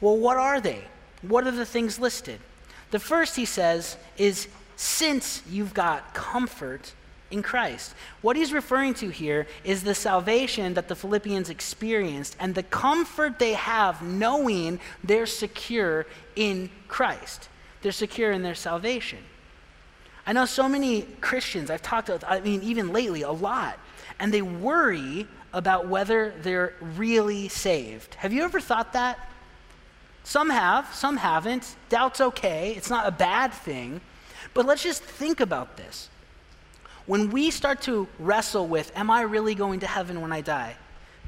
Well, 0.00 0.16
what 0.16 0.36
are 0.36 0.60
they? 0.60 0.84
What 1.22 1.46
are 1.46 1.52
the 1.52 1.66
things 1.66 1.98
listed? 1.98 2.40
The 2.90 2.98
first, 2.98 3.36
he 3.36 3.44
says, 3.44 3.96
is 4.16 4.48
since 4.76 5.42
you've 5.48 5.74
got 5.74 6.14
comfort 6.14 6.92
in 7.32 7.42
Christ. 7.42 7.94
What 8.20 8.36
he's 8.36 8.52
referring 8.52 8.94
to 8.94 9.08
here 9.08 9.46
is 9.64 9.82
the 9.82 9.94
salvation 9.94 10.74
that 10.74 10.88
the 10.88 10.94
Philippians 10.94 11.50
experienced 11.50 12.36
and 12.38 12.54
the 12.54 12.62
comfort 12.62 13.38
they 13.38 13.54
have 13.54 14.02
knowing 14.02 14.78
they're 15.02 15.26
secure 15.26 16.06
in 16.36 16.70
Christ. 16.86 17.48
They're 17.80 17.90
secure 17.90 18.30
in 18.30 18.42
their 18.42 18.54
salvation. 18.54 19.18
I 20.26 20.32
know 20.32 20.44
so 20.44 20.68
many 20.68 21.02
Christians, 21.20 21.70
I've 21.70 21.82
talked 21.82 22.06
to, 22.06 22.20
I 22.28 22.40
mean, 22.40 22.62
even 22.62 22.92
lately, 22.92 23.22
a 23.22 23.32
lot, 23.32 23.78
and 24.20 24.32
they 24.32 24.42
worry 24.42 25.26
about 25.52 25.88
whether 25.88 26.32
they're 26.42 26.74
really 26.80 27.48
saved. 27.48 28.14
Have 28.14 28.32
you 28.32 28.44
ever 28.44 28.60
thought 28.60 28.92
that? 28.92 29.18
Some 30.22 30.50
have, 30.50 30.94
some 30.94 31.16
haven't. 31.16 31.74
Doubt's 31.88 32.20
okay, 32.20 32.74
it's 32.76 32.88
not 32.88 33.08
a 33.08 33.10
bad 33.10 33.52
thing. 33.52 34.00
But 34.54 34.66
let's 34.66 34.82
just 34.82 35.02
think 35.02 35.40
about 35.40 35.76
this. 35.76 36.08
When 37.06 37.30
we 37.30 37.50
start 37.50 37.82
to 37.82 38.06
wrestle 38.18 38.66
with, 38.66 38.92
am 38.96 39.10
I 39.10 39.22
really 39.22 39.54
going 39.54 39.80
to 39.80 39.86
heaven 39.86 40.20
when 40.20 40.32
I 40.32 40.40
die? 40.40 40.76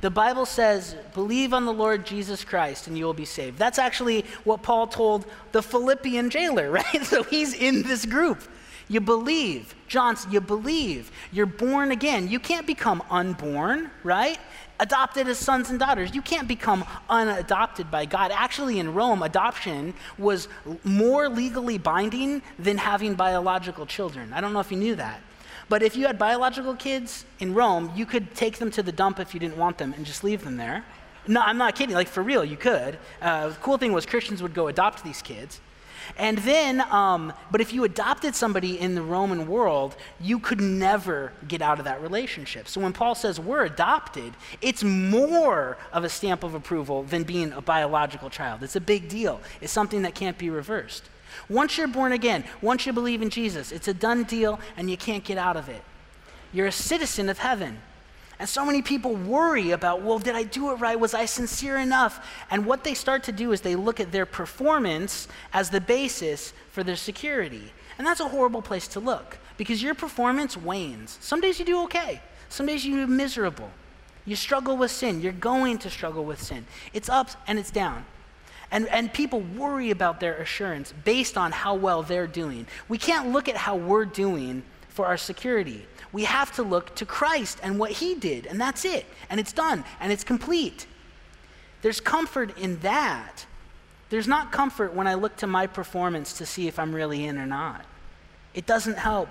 The 0.00 0.10
Bible 0.10 0.44
says, 0.44 0.96
believe 1.14 1.54
on 1.54 1.64
the 1.64 1.72
Lord 1.72 2.04
Jesus 2.04 2.44
Christ 2.44 2.86
and 2.86 2.98
you 2.98 3.04
will 3.04 3.14
be 3.14 3.24
saved. 3.24 3.58
That's 3.58 3.78
actually 3.78 4.24
what 4.44 4.62
Paul 4.62 4.86
told 4.86 5.24
the 5.52 5.62
Philippian 5.62 6.30
jailer, 6.30 6.70
right? 6.70 7.04
So 7.04 7.22
he's 7.22 7.54
in 7.54 7.82
this 7.82 8.04
group. 8.04 8.42
You 8.86 9.00
believe. 9.00 9.74
Johnson, 9.88 10.30
you 10.30 10.40
believe. 10.40 11.10
You're 11.32 11.46
born 11.46 11.90
again. 11.90 12.28
You 12.28 12.38
can't 12.38 12.66
become 12.66 13.02
unborn, 13.10 13.90
right? 14.02 14.38
Adopted 14.78 15.26
as 15.26 15.38
sons 15.38 15.70
and 15.70 15.78
daughters. 15.78 16.14
You 16.14 16.20
can't 16.20 16.46
become 16.46 16.84
unadopted 17.08 17.90
by 17.90 18.04
God. 18.04 18.30
Actually, 18.30 18.80
in 18.80 18.92
Rome, 18.92 19.22
adoption 19.22 19.94
was 20.18 20.48
more 20.82 21.28
legally 21.28 21.78
binding 21.78 22.42
than 22.58 22.76
having 22.76 23.14
biological 23.14 23.86
children. 23.86 24.32
I 24.34 24.42
don't 24.42 24.52
know 24.52 24.60
if 24.60 24.70
you 24.70 24.76
knew 24.76 24.96
that. 24.96 25.22
But 25.68 25.82
if 25.82 25.96
you 25.96 26.06
had 26.06 26.18
biological 26.18 26.74
kids 26.74 27.24
in 27.40 27.54
Rome, 27.54 27.92
you 27.94 28.06
could 28.06 28.34
take 28.34 28.58
them 28.58 28.70
to 28.72 28.82
the 28.82 28.92
dump 28.92 29.18
if 29.18 29.34
you 29.34 29.40
didn't 29.40 29.56
want 29.56 29.78
them 29.78 29.92
and 29.94 30.04
just 30.04 30.22
leave 30.22 30.44
them 30.44 30.56
there. 30.56 30.84
No, 31.26 31.40
I'm 31.40 31.56
not 31.56 31.74
kidding. 31.74 31.94
Like, 31.94 32.08
for 32.08 32.22
real, 32.22 32.44
you 32.44 32.56
could. 32.56 32.98
Uh, 33.22 33.48
the 33.48 33.54
cool 33.56 33.78
thing 33.78 33.92
was 33.92 34.04
Christians 34.04 34.42
would 34.42 34.54
go 34.54 34.68
adopt 34.68 35.02
these 35.04 35.22
kids. 35.22 35.60
And 36.18 36.38
then, 36.38 36.82
um, 36.92 37.32
but 37.50 37.62
if 37.62 37.72
you 37.72 37.84
adopted 37.84 38.34
somebody 38.34 38.78
in 38.78 38.94
the 38.94 39.02
Roman 39.02 39.46
world, 39.46 39.96
you 40.20 40.38
could 40.38 40.60
never 40.60 41.32
get 41.48 41.62
out 41.62 41.78
of 41.78 41.86
that 41.86 42.02
relationship. 42.02 42.68
So 42.68 42.80
when 42.80 42.92
Paul 42.92 43.14
says 43.14 43.40
we're 43.40 43.64
adopted, 43.64 44.34
it's 44.60 44.84
more 44.84 45.78
of 45.92 46.04
a 46.04 46.08
stamp 46.08 46.44
of 46.44 46.54
approval 46.54 47.04
than 47.04 47.22
being 47.22 47.52
a 47.52 47.62
biological 47.62 48.28
child. 48.28 48.62
It's 48.62 48.76
a 48.76 48.80
big 48.80 49.08
deal, 49.08 49.40
it's 49.62 49.72
something 49.72 50.02
that 50.02 50.14
can't 50.14 50.36
be 50.36 50.50
reversed. 50.50 51.08
Once 51.48 51.78
you're 51.78 51.88
born 51.88 52.12
again, 52.12 52.44
once 52.62 52.86
you 52.86 52.92
believe 52.92 53.22
in 53.22 53.30
Jesus, 53.30 53.72
it's 53.72 53.88
a 53.88 53.94
done 53.94 54.24
deal 54.24 54.60
and 54.76 54.90
you 54.90 54.96
can't 54.96 55.24
get 55.24 55.38
out 55.38 55.56
of 55.56 55.68
it. 55.68 55.82
You're 56.52 56.66
a 56.66 56.72
citizen 56.72 57.28
of 57.28 57.38
heaven. 57.38 57.78
And 58.38 58.48
so 58.48 58.64
many 58.64 58.82
people 58.82 59.14
worry 59.14 59.70
about, 59.70 60.02
well, 60.02 60.18
did 60.18 60.34
I 60.34 60.42
do 60.42 60.70
it 60.72 60.74
right? 60.74 60.98
Was 60.98 61.14
I 61.14 61.24
sincere 61.24 61.78
enough? 61.78 62.26
And 62.50 62.66
what 62.66 62.82
they 62.82 62.94
start 62.94 63.22
to 63.24 63.32
do 63.32 63.52
is 63.52 63.60
they 63.60 63.76
look 63.76 64.00
at 64.00 64.10
their 64.10 64.26
performance 64.26 65.28
as 65.52 65.70
the 65.70 65.80
basis 65.80 66.52
for 66.70 66.82
their 66.82 66.96
security. 66.96 67.72
And 67.96 68.06
that's 68.06 68.20
a 68.20 68.28
horrible 68.28 68.62
place 68.62 68.88
to 68.88 69.00
look 69.00 69.38
because 69.56 69.82
your 69.82 69.94
performance 69.94 70.56
wanes. 70.56 71.16
Some 71.20 71.40
days 71.40 71.58
you 71.58 71.64
do 71.64 71.82
okay, 71.84 72.20
some 72.48 72.66
days 72.66 72.84
you're 72.84 73.06
miserable. 73.06 73.70
You 74.26 74.36
struggle 74.36 74.76
with 74.76 74.90
sin. 74.90 75.20
You're 75.20 75.32
going 75.32 75.78
to 75.78 75.90
struggle 75.90 76.24
with 76.24 76.42
sin. 76.42 76.66
It's 76.92 77.08
up 77.08 77.30
and 77.46 77.58
it's 77.58 77.70
down. 77.70 78.04
And, 78.74 78.86
and 78.88 79.10
people 79.10 79.40
worry 79.40 79.90
about 79.90 80.20
their 80.20 80.34
assurance 80.34 80.92
based 81.04 81.38
on 81.38 81.52
how 81.52 81.74
well 81.74 82.02
they're 82.02 82.26
doing. 82.26 82.66
We 82.90 82.98
can't 82.98 83.32
look 83.32 83.48
at 83.48 83.56
how 83.56 83.76
we're 83.76 84.04
doing 84.04 84.62
for 84.88 85.06
our 85.06 85.16
security 85.16 85.86
we 86.14 86.22
have 86.22 86.52
to 86.52 86.62
look 86.62 86.94
to 86.94 87.04
Christ 87.04 87.58
and 87.60 87.76
what 87.76 87.90
he 87.90 88.14
did, 88.14 88.46
and 88.46 88.58
that's 88.58 88.84
it. 88.84 89.04
And 89.28 89.40
it's 89.40 89.52
done, 89.52 89.84
and 89.98 90.12
it's 90.12 90.22
complete. 90.22 90.86
There's 91.82 92.00
comfort 92.00 92.56
in 92.56 92.78
that. 92.80 93.44
There's 94.10 94.28
not 94.28 94.52
comfort 94.52 94.94
when 94.94 95.08
I 95.08 95.14
look 95.14 95.36
to 95.38 95.48
my 95.48 95.66
performance 95.66 96.34
to 96.34 96.46
see 96.46 96.68
if 96.68 96.78
I'm 96.78 96.94
really 96.94 97.24
in 97.24 97.36
or 97.36 97.46
not. 97.46 97.84
It 98.54 98.64
doesn't 98.64 98.96
help. 98.96 99.28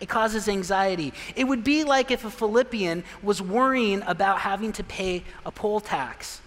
It 0.00 0.10
causes 0.10 0.48
anxiety. 0.48 1.14
It 1.34 1.44
would 1.44 1.64
be 1.64 1.82
like 1.82 2.10
if 2.10 2.26
a 2.26 2.30
Philippian 2.30 3.04
was 3.22 3.40
worrying 3.40 4.02
about 4.06 4.40
having 4.40 4.72
to 4.72 4.84
pay 4.84 5.24
a 5.46 5.50
poll 5.50 5.80
tax. 5.80 6.42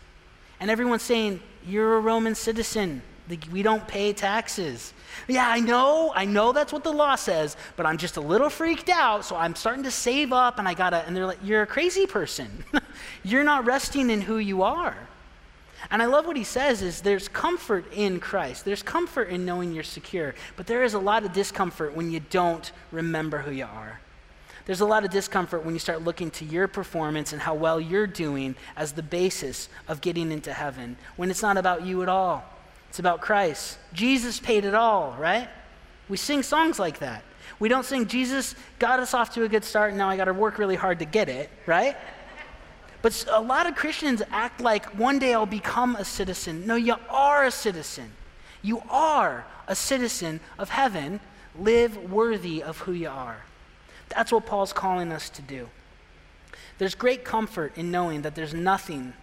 And 0.60 0.70
everyone's 0.70 1.02
saying, 1.02 1.42
You're 1.68 1.98
a 1.98 2.00
Roman 2.00 2.36
citizen. 2.36 3.02
We 3.52 3.64
don't 3.64 3.88
pay 3.88 4.12
taxes. 4.12 4.94
Yeah, 5.28 5.48
I 5.48 5.60
know, 5.60 6.12
I 6.14 6.26
know 6.26 6.52
that's 6.52 6.74
what 6.74 6.84
the 6.84 6.92
law 6.92 7.16
says, 7.16 7.56
but 7.78 7.86
I'm 7.86 7.98
just 7.98 8.18
a 8.18 8.22
little 8.22 8.50
freaked 8.50 8.90
out, 8.90 9.24
so 9.24 9.38
I'm 9.38 9.56
starting 9.56 9.84
to 9.84 9.92
save 9.92 10.34
up 10.34 10.60
and 10.60 10.68
I 10.68 10.74
gotta, 10.74 10.98
and 11.06 11.16
they're 11.16 11.26
like, 11.26 11.40
You're 11.44 11.62
a 11.62 11.68
crazy 11.68 12.06
person. 12.06 12.66
You're 13.24 13.44
not 13.44 13.66
resting 13.66 14.10
in 14.10 14.22
who 14.22 14.38
you 14.38 14.64
are. 14.64 14.98
And 15.90 16.02
I 16.02 16.06
love 16.06 16.28
what 16.28 16.38
he 16.38 16.44
says 16.44 16.82
is 16.82 17.02
there's 17.02 17.28
comfort 17.28 17.92
in 17.94 18.20
Christ. 18.20 18.66
There's 18.66 18.84
comfort 18.84 19.30
in 19.30 19.46
knowing 19.46 19.72
you're 19.72 19.84
secure, 19.84 20.36
but 20.56 20.68
there 20.68 20.84
is 20.84 20.94
a 20.94 21.00
lot 21.00 21.26
of 21.26 21.34
discomfort 21.34 21.96
when 21.96 22.12
you 22.12 22.20
don't 22.30 22.72
remember 22.92 23.40
who 23.40 23.52
you 23.52 23.66
are. 23.66 24.00
There's 24.72 24.80
a 24.80 24.86
lot 24.86 25.04
of 25.04 25.12
discomfort 25.12 25.66
when 25.66 25.74
you 25.74 25.82
start 25.82 26.02
looking 26.06 26.32
to 26.32 26.46
your 26.46 26.66
performance 26.66 27.34
and 27.34 27.42
how 27.42 27.56
well 27.56 27.78
you're 27.82 28.08
doing 28.08 28.56
as 28.78 28.94
the 28.94 29.04
basis 29.04 29.68
of 29.90 30.00
getting 30.00 30.32
into 30.32 30.54
heaven, 30.54 30.96
when 31.18 31.30
it's 31.30 31.42
not 31.42 31.58
about 31.58 31.86
you 31.86 32.04
at 32.04 32.08
all. 32.08 32.46
It's 32.88 32.98
about 32.98 33.20
Christ. 33.20 33.78
Jesus 33.92 34.40
paid 34.40 34.64
it 34.64 34.74
all, 34.74 35.14
right? 35.20 35.50
We 36.08 36.16
sing 36.16 36.42
songs 36.42 36.80
like 36.80 37.00
that. 37.00 37.22
We 37.60 37.68
don't 37.68 37.84
sing, 37.84 38.08
Jesus 38.08 38.56
got 38.80 39.02
us 39.02 39.14
off 39.14 39.34
to 39.34 39.44
a 39.44 39.50
good 39.50 39.66
start, 39.66 39.90
and 39.90 39.98
now 39.98 40.08
I 40.08 40.16
got 40.16 40.24
to 40.32 40.34
work 40.34 40.58
really 40.58 40.78
hard 40.78 41.00
to 41.00 41.06
get 41.06 41.28
it, 41.28 41.50
right? 41.66 41.98
But 43.02 43.26
a 43.30 43.42
lot 43.42 43.68
of 43.68 43.76
Christians 43.76 44.22
act 44.32 44.62
like 44.62 44.86
one 44.98 45.20
day 45.20 45.34
I'll 45.34 45.46
become 45.46 45.98
a 45.98 46.06
citizen. 46.06 46.66
No, 46.66 46.76
you 46.76 46.96
are 47.10 47.44
a 47.44 47.52
citizen. 47.52 48.10
You 48.62 48.82
are 48.90 49.46
a 49.68 49.76
citizen 49.76 50.40
of 50.58 50.70
heaven. 50.70 51.20
Live 51.60 52.10
worthy 52.10 52.64
of 52.64 52.78
who 52.78 52.94
you 52.94 53.10
are. 53.10 53.44
That's 54.16 54.32
what 54.32 54.46
Paul's 54.46 54.74
calling 54.74 55.12
us 55.12 55.30
to 55.32 55.42
do. 55.42 55.70
There's 56.78 56.96
great 56.96 57.24
comfort 57.24 57.78
in 57.78 57.92
knowing 57.92 58.24
that 58.24 58.36
there's 58.36 58.54
nothing 58.54 59.14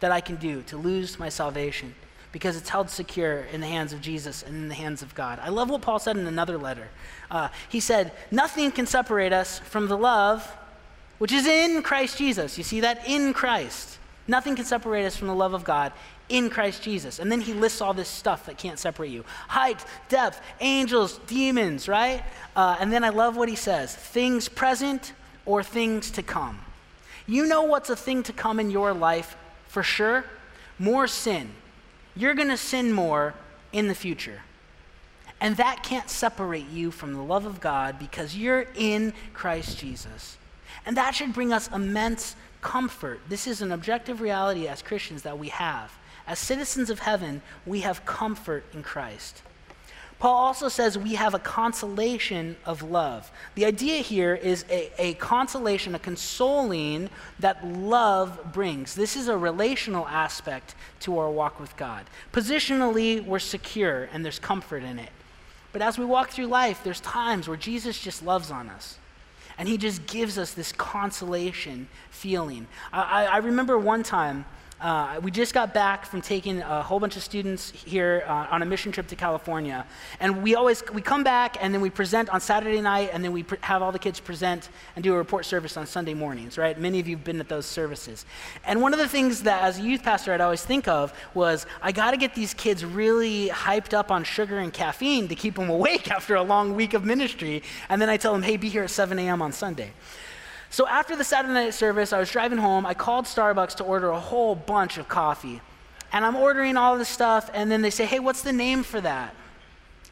that 0.00 0.10
I 0.10 0.20
can 0.20 0.36
do 0.36 0.62
to 0.62 0.76
lose 0.76 1.18
my 1.18 1.28
salvation 1.28 1.94
because 2.32 2.56
it's 2.56 2.68
held 2.68 2.90
secure 2.90 3.40
in 3.52 3.60
the 3.60 3.66
hands 3.66 3.92
of 3.92 4.00
Jesus 4.00 4.42
and 4.42 4.54
in 4.54 4.68
the 4.68 4.74
hands 4.74 5.02
of 5.02 5.14
God. 5.14 5.38
I 5.42 5.48
love 5.48 5.68
what 5.68 5.82
Paul 5.82 5.98
said 5.98 6.16
in 6.16 6.26
another 6.26 6.56
letter. 6.56 6.88
Uh, 7.30 7.48
he 7.68 7.80
said, 7.80 8.12
Nothing 8.30 8.70
can 8.70 8.86
separate 8.86 9.32
us 9.32 9.58
from 9.58 9.88
the 9.88 9.96
love 9.96 10.56
which 11.18 11.32
is 11.32 11.46
in 11.46 11.82
Christ 11.82 12.16
Jesus. 12.16 12.56
You 12.56 12.64
see 12.64 12.80
that? 12.80 13.06
In 13.06 13.34
Christ. 13.34 13.98
Nothing 14.26 14.56
can 14.56 14.64
separate 14.64 15.04
us 15.04 15.16
from 15.16 15.28
the 15.28 15.34
love 15.34 15.52
of 15.52 15.64
God 15.64 15.92
in 16.30 16.48
Christ 16.48 16.82
Jesus. 16.82 17.18
And 17.18 17.30
then 17.30 17.40
he 17.40 17.52
lists 17.52 17.80
all 17.80 17.92
this 17.92 18.08
stuff 18.08 18.46
that 18.46 18.56
can't 18.56 18.78
separate 18.78 19.10
you 19.10 19.24
height, 19.48 19.84
depth, 20.08 20.40
angels, 20.60 21.18
demons, 21.26 21.88
right? 21.88 22.22
Uh, 22.56 22.76
and 22.80 22.92
then 22.92 23.04
I 23.04 23.10
love 23.10 23.36
what 23.36 23.48
he 23.48 23.56
says 23.56 23.94
things 23.94 24.48
present 24.48 25.12
or 25.44 25.62
things 25.62 26.10
to 26.12 26.22
come. 26.22 26.60
You 27.26 27.46
know 27.46 27.62
what's 27.62 27.90
a 27.90 27.96
thing 27.96 28.22
to 28.24 28.32
come 28.32 28.58
in 28.58 28.70
your 28.70 28.92
life 28.92 29.36
for 29.68 29.82
sure? 29.82 30.24
More 30.78 31.06
sin 31.06 31.50
you're 32.16 32.34
going 32.34 32.48
to 32.48 32.56
sin 32.56 32.92
more 32.92 33.34
in 33.72 33.88
the 33.88 33.94
future. 33.94 34.42
And 35.40 35.56
that 35.56 35.82
can't 35.82 36.10
separate 36.10 36.68
you 36.68 36.90
from 36.90 37.14
the 37.14 37.22
love 37.22 37.46
of 37.46 37.60
God 37.60 37.98
because 37.98 38.36
you're 38.36 38.66
in 38.74 39.14
Christ 39.32 39.78
Jesus. 39.78 40.36
And 40.84 40.96
that 40.96 41.14
should 41.14 41.32
bring 41.32 41.52
us 41.52 41.68
immense 41.68 42.36
comfort. 42.60 43.20
This 43.28 43.46
is 43.46 43.62
an 43.62 43.72
objective 43.72 44.20
reality 44.20 44.68
as 44.68 44.82
Christians 44.82 45.22
that 45.22 45.38
we 45.38 45.48
have. 45.48 45.92
As 46.26 46.38
citizens 46.38 46.90
of 46.90 47.00
heaven, 47.00 47.42
we 47.66 47.80
have 47.80 48.04
comfort 48.04 48.64
in 48.72 48.82
Christ. 48.82 49.42
Paul 50.20 50.36
also 50.36 50.68
says 50.68 50.98
we 50.98 51.14
have 51.14 51.32
a 51.32 51.38
consolation 51.38 52.56
of 52.66 52.82
love. 52.82 53.32
The 53.54 53.64
idea 53.64 54.02
here 54.02 54.34
is 54.34 54.66
a, 54.68 54.92
a, 54.98 55.14
consolation, 55.14 55.94
a 55.94 55.98
consoling 55.98 57.08
that 57.38 57.66
love 57.66 58.52
brings. 58.52 58.94
This 58.94 59.16
is 59.16 59.28
a 59.28 59.36
relational 59.36 60.06
aspect 60.06 60.74
to 61.00 61.18
our 61.18 61.30
walk 61.30 61.58
with 61.58 61.74
God. 61.78 62.04
Positionally, 62.34 63.24
we're 63.24 63.38
secure 63.38 64.10
and 64.12 64.22
there's 64.22 64.38
comfort 64.38 64.82
in 64.82 64.98
it. 64.98 65.08
But 65.72 65.80
as 65.80 65.98
we 65.98 66.04
walk 66.04 66.28
through 66.28 66.48
life, 66.48 66.82
there's 66.84 67.00
times 67.00 67.48
where 67.48 67.56
Jesus 67.56 67.98
just 67.98 68.22
loves 68.22 68.50
on 68.50 68.68
us. 68.68 68.98
And 69.60 69.68
he 69.68 69.76
just 69.76 70.06
gives 70.06 70.38
us 70.38 70.54
this 70.54 70.72
consolation 70.72 71.86
feeling. 72.08 72.66
I, 72.94 73.26
I 73.26 73.36
remember 73.36 73.76
one 73.76 74.02
time 74.02 74.46
uh, 74.80 75.20
we 75.22 75.30
just 75.30 75.52
got 75.52 75.74
back 75.74 76.06
from 76.06 76.22
taking 76.22 76.62
a 76.62 76.82
whole 76.82 76.98
bunch 76.98 77.16
of 77.16 77.22
students 77.22 77.70
here 77.70 78.24
uh, 78.26 78.46
on 78.50 78.62
a 78.62 78.64
mission 78.64 78.90
trip 78.90 79.06
to 79.08 79.16
California, 79.16 79.86
and 80.20 80.42
we 80.42 80.54
always 80.54 80.82
we 80.94 81.02
come 81.02 81.22
back 81.22 81.58
and 81.60 81.74
then 81.74 81.82
we 81.82 81.90
present 81.90 82.30
on 82.30 82.40
Saturday 82.40 82.80
night, 82.80 83.10
and 83.12 83.22
then 83.22 83.32
we 83.32 83.44
have 83.60 83.82
all 83.82 83.92
the 83.92 83.98
kids 83.98 84.20
present 84.20 84.70
and 84.96 85.02
do 85.02 85.12
a 85.12 85.16
report 85.18 85.44
service 85.44 85.76
on 85.76 85.86
Sunday 85.86 86.14
mornings. 86.14 86.56
Right? 86.56 86.78
Many 86.80 86.98
of 86.98 87.06
you've 87.06 87.24
been 87.24 87.40
at 87.40 87.48
those 87.48 87.66
services, 87.66 88.24
and 88.64 88.80
one 88.80 88.94
of 88.94 88.98
the 88.98 89.08
things 89.08 89.42
that 89.42 89.62
as 89.62 89.78
a 89.78 89.82
youth 89.82 90.02
pastor 90.02 90.32
I'd 90.32 90.40
always 90.40 90.64
think 90.64 90.88
of 90.88 91.12
was 91.34 91.66
I 91.82 91.92
got 91.92 92.12
to 92.12 92.16
get 92.16 92.34
these 92.34 92.54
kids 92.54 92.82
really 92.84 93.48
hyped 93.48 93.92
up 93.92 94.10
on 94.10 94.24
sugar 94.24 94.58
and 94.58 94.72
caffeine 94.72 95.28
to 95.28 95.34
keep 95.34 95.56
them 95.56 95.68
awake 95.68 96.10
after 96.10 96.36
a 96.36 96.42
long 96.42 96.74
week 96.74 96.94
of 96.94 97.04
ministry, 97.04 97.62
and 97.90 98.00
then 98.00 98.08
I 98.08 98.16
tell 98.16 98.32
them, 98.32 98.42
hey, 98.42 98.56
be 98.56 98.70
here 98.70 98.84
at 98.84 98.90
7 98.90 99.18
a.m. 99.18 99.42
on 99.42 99.52
Sunday. 99.52 99.92
So 100.70 100.86
after 100.86 101.16
the 101.16 101.24
Saturday 101.24 101.52
night 101.52 101.74
service, 101.74 102.12
I 102.12 102.20
was 102.20 102.30
driving 102.30 102.58
home. 102.58 102.86
I 102.86 102.94
called 102.94 103.24
Starbucks 103.24 103.74
to 103.76 103.84
order 103.84 104.10
a 104.10 104.20
whole 104.20 104.54
bunch 104.54 104.98
of 104.98 105.08
coffee. 105.08 105.60
And 106.12 106.24
I'm 106.24 106.36
ordering 106.36 106.76
all 106.76 106.96
this 106.96 107.08
stuff, 107.08 107.50
and 107.52 107.70
then 107.70 107.82
they 107.82 107.90
say, 107.90 108.06
hey, 108.06 108.20
what's 108.20 108.42
the 108.42 108.52
name 108.52 108.84
for 108.84 109.00
that? 109.00 109.34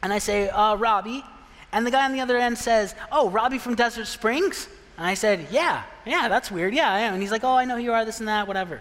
And 0.02 0.12
I 0.12 0.18
say, 0.18 0.48
uh, 0.48 0.74
Robbie. 0.74 1.24
And 1.72 1.86
the 1.86 1.90
guy 1.90 2.04
on 2.04 2.12
the 2.12 2.20
other 2.20 2.36
end 2.36 2.58
says, 2.58 2.94
oh, 3.12 3.30
Robbie 3.30 3.58
from 3.58 3.74
Desert 3.74 4.06
Springs? 4.06 4.68
And 4.96 5.06
I 5.06 5.14
said, 5.14 5.46
yeah, 5.50 5.84
yeah, 6.04 6.28
that's 6.28 6.50
weird. 6.50 6.74
Yeah, 6.74 6.92
I 6.92 7.00
am. 7.00 7.14
And 7.14 7.22
he's 7.22 7.30
like, 7.30 7.44
oh, 7.44 7.54
I 7.54 7.64
know 7.64 7.76
who 7.76 7.82
you 7.82 7.92
are, 7.92 8.04
this 8.04 8.18
and 8.18 8.28
that, 8.28 8.48
whatever. 8.48 8.80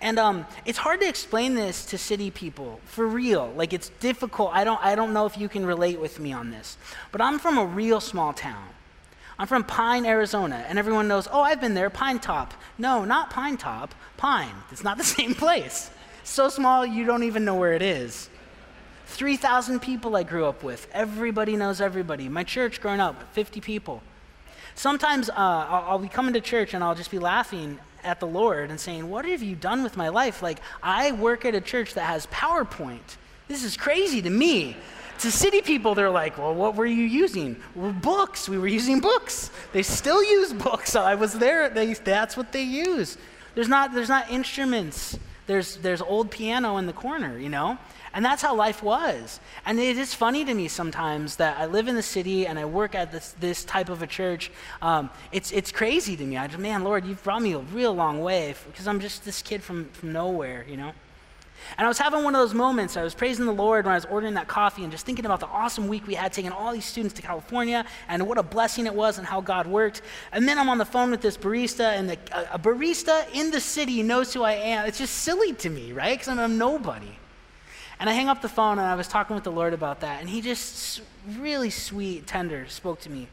And 0.00 0.18
um, 0.18 0.46
it's 0.64 0.78
hard 0.78 1.00
to 1.00 1.08
explain 1.08 1.54
this 1.54 1.84
to 1.86 1.98
city 1.98 2.30
people, 2.30 2.80
for 2.84 3.06
real. 3.06 3.52
Like, 3.56 3.72
it's 3.72 3.88
difficult. 4.00 4.50
I 4.52 4.64
don't, 4.64 4.82
I 4.84 4.94
don't 4.94 5.12
know 5.12 5.26
if 5.26 5.38
you 5.38 5.48
can 5.48 5.64
relate 5.64 5.98
with 6.00 6.20
me 6.20 6.32
on 6.32 6.50
this. 6.50 6.76
But 7.10 7.20
I'm 7.20 7.38
from 7.38 7.58
a 7.58 7.64
real 7.64 8.00
small 8.00 8.32
town. 8.32 8.68
I'm 9.38 9.46
from 9.46 9.64
Pine, 9.64 10.06
Arizona, 10.06 10.64
and 10.68 10.78
everyone 10.78 11.08
knows, 11.08 11.28
oh, 11.30 11.40
I've 11.40 11.60
been 11.60 11.74
there, 11.74 11.90
Pine 11.90 12.18
Top. 12.18 12.54
No, 12.78 13.04
not 13.04 13.30
Pine 13.30 13.56
Top, 13.56 13.94
Pine. 14.16 14.54
It's 14.70 14.84
not 14.84 14.98
the 14.98 15.04
same 15.18 15.34
place. 15.34 15.90
So 16.24 16.48
small, 16.48 16.86
you 16.86 17.04
don't 17.04 17.24
even 17.24 17.44
know 17.44 17.54
where 17.54 17.72
it 17.72 17.82
is. 17.82 18.28
3,000 19.06 19.80
people 19.80 20.16
I 20.16 20.22
grew 20.22 20.46
up 20.46 20.62
with. 20.62 20.88
Everybody 20.92 21.56
knows 21.56 21.80
everybody. 21.80 22.28
My 22.28 22.44
church 22.44 22.80
growing 22.80 23.00
up, 23.00 23.34
50 23.34 23.60
people. 23.60 24.02
Sometimes 24.74 25.28
uh, 25.28 25.34
I'll, 25.36 25.84
I'll 25.88 25.98
be 25.98 26.08
coming 26.08 26.32
to 26.34 26.40
church 26.40 26.72
and 26.72 26.82
I'll 26.82 26.94
just 26.94 27.10
be 27.10 27.18
laughing 27.18 27.78
at 28.04 28.20
the 28.20 28.26
Lord 28.26 28.70
and 28.70 28.80
saying, 28.80 29.08
What 29.08 29.24
have 29.26 29.42
you 29.42 29.54
done 29.54 29.82
with 29.82 29.96
my 29.96 30.08
life? 30.08 30.42
Like, 30.42 30.60
I 30.82 31.12
work 31.12 31.44
at 31.44 31.54
a 31.54 31.60
church 31.60 31.94
that 31.94 32.04
has 32.04 32.26
PowerPoint. 32.26 33.16
This 33.48 33.64
is 33.64 33.76
crazy 33.76 34.22
to 34.22 34.30
me. 34.30 34.76
To 35.22 35.30
city 35.30 35.62
people, 35.62 35.94
they're 35.94 36.10
like, 36.10 36.36
Well, 36.36 36.52
what 36.52 36.74
were 36.74 36.84
you 36.84 37.04
using? 37.04 37.54
Well, 37.76 37.92
books. 37.92 38.48
We 38.48 38.58
were 38.58 38.66
using 38.66 38.98
books. 38.98 39.52
They 39.72 39.84
still 39.84 40.20
use 40.20 40.52
books. 40.52 40.96
I 40.96 41.14
was 41.14 41.32
there. 41.34 41.68
They, 41.68 41.94
that's 41.94 42.36
what 42.36 42.50
they 42.50 42.64
use. 42.64 43.16
There's 43.54 43.68
not, 43.68 43.94
there's 43.94 44.08
not 44.08 44.28
instruments. 44.32 45.16
There's, 45.46 45.76
there's 45.76 46.02
old 46.02 46.32
piano 46.32 46.76
in 46.78 46.86
the 46.86 46.92
corner, 46.92 47.38
you 47.38 47.48
know? 47.48 47.78
And 48.12 48.24
that's 48.24 48.42
how 48.42 48.56
life 48.56 48.82
was. 48.82 49.38
And 49.64 49.78
it 49.78 49.96
is 49.96 50.12
funny 50.12 50.44
to 50.44 50.54
me 50.54 50.66
sometimes 50.66 51.36
that 51.36 51.56
I 51.56 51.66
live 51.66 51.86
in 51.86 51.94
the 51.94 52.02
city 52.02 52.48
and 52.48 52.58
I 52.58 52.64
work 52.64 52.96
at 52.96 53.12
this, 53.12 53.36
this 53.38 53.64
type 53.64 53.90
of 53.90 54.02
a 54.02 54.08
church. 54.08 54.50
Um, 54.82 55.08
it's, 55.30 55.52
it's 55.52 55.70
crazy 55.70 56.16
to 56.16 56.24
me. 56.24 56.36
I 56.36 56.48
just, 56.48 56.58
man, 56.58 56.82
Lord, 56.82 57.06
you've 57.06 57.22
brought 57.22 57.42
me 57.42 57.52
a 57.52 57.58
real 57.58 57.94
long 57.94 58.22
way 58.22 58.56
because 58.66 58.88
I'm 58.88 58.98
just 58.98 59.24
this 59.24 59.40
kid 59.40 59.62
from, 59.62 59.88
from 59.90 60.12
nowhere, 60.12 60.66
you 60.68 60.76
know? 60.76 60.92
And 61.78 61.84
I 61.84 61.88
was 61.88 61.98
having 61.98 62.24
one 62.24 62.34
of 62.34 62.40
those 62.40 62.54
moments. 62.54 62.96
I 62.96 63.02
was 63.02 63.14
praising 63.14 63.46
the 63.46 63.52
Lord 63.52 63.84
when 63.84 63.92
I 63.92 63.96
was 63.96 64.04
ordering 64.04 64.34
that 64.34 64.48
coffee 64.48 64.82
and 64.82 64.92
just 64.92 65.06
thinking 65.06 65.24
about 65.24 65.40
the 65.40 65.46
awesome 65.46 65.88
week 65.88 66.06
we 66.06 66.14
had 66.14 66.32
taking 66.32 66.52
all 66.52 66.72
these 66.72 66.84
students 66.84 67.14
to 67.14 67.22
California 67.22 67.84
and 68.08 68.26
what 68.26 68.38
a 68.38 68.42
blessing 68.42 68.86
it 68.86 68.94
was 68.94 69.18
and 69.18 69.26
how 69.26 69.40
God 69.40 69.66
worked. 69.66 70.02
And 70.32 70.48
then 70.48 70.58
I'm 70.58 70.68
on 70.68 70.78
the 70.78 70.84
phone 70.84 71.10
with 71.10 71.20
this 71.20 71.36
barista, 71.36 71.96
and 71.96 72.10
the, 72.10 72.18
a, 72.52 72.58
barista 72.58 73.26
in 73.32 73.50
the 73.50 73.60
city 73.60 74.02
knows 74.02 74.32
who 74.32 74.42
I 74.42 74.52
am. 74.52 74.86
It's 74.86 74.98
just 74.98 75.14
silly 75.14 75.52
to 75.54 75.70
me, 75.70 75.92
right? 75.92 76.18
Because 76.18 76.28
I'm 76.28 76.38
a 76.38 76.48
nobody. 76.48 77.18
And 77.98 78.10
I 78.10 78.14
hang 78.14 78.28
up 78.28 78.42
the 78.42 78.48
phone 78.48 78.78
and 78.78 78.86
I 78.86 78.96
was 78.96 79.06
talking 79.06 79.34
with 79.34 79.44
the 79.44 79.52
Lord 79.52 79.74
about 79.74 80.00
that. 80.00 80.20
And 80.20 80.28
he 80.28 80.40
just 80.40 81.02
really 81.38 81.70
sweet, 81.70 82.26
tender 82.26 82.66
spoke 82.68 83.00
to 83.02 83.10
me. 83.10 83.28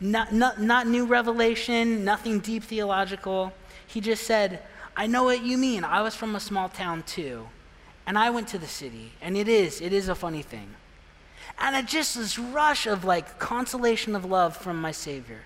Not, 0.00 0.32
not, 0.32 0.60
not 0.60 0.86
new 0.86 1.06
revelation, 1.06 2.04
nothing 2.04 2.40
deep 2.40 2.62
theological. 2.64 3.52
He 3.86 4.00
just 4.00 4.24
said, 4.24 4.62
I 5.00 5.06
know 5.06 5.24
what 5.24 5.42
you 5.42 5.56
mean. 5.56 5.82
I 5.82 6.02
was 6.02 6.14
from 6.14 6.36
a 6.36 6.40
small 6.40 6.68
town 6.68 7.04
too. 7.04 7.48
And 8.06 8.18
I 8.18 8.28
went 8.28 8.48
to 8.48 8.58
the 8.58 8.66
city. 8.66 9.12
And 9.22 9.34
it 9.34 9.48
is, 9.48 9.80
it 9.80 9.94
is 9.94 10.10
a 10.10 10.14
funny 10.14 10.42
thing. 10.42 10.74
And 11.58 11.74
it 11.74 11.86
just 11.86 12.18
this 12.18 12.38
rush 12.38 12.86
of 12.86 13.02
like 13.02 13.38
consolation 13.38 14.14
of 14.14 14.26
love 14.26 14.54
from 14.54 14.78
my 14.78 14.90
Savior. 14.90 15.38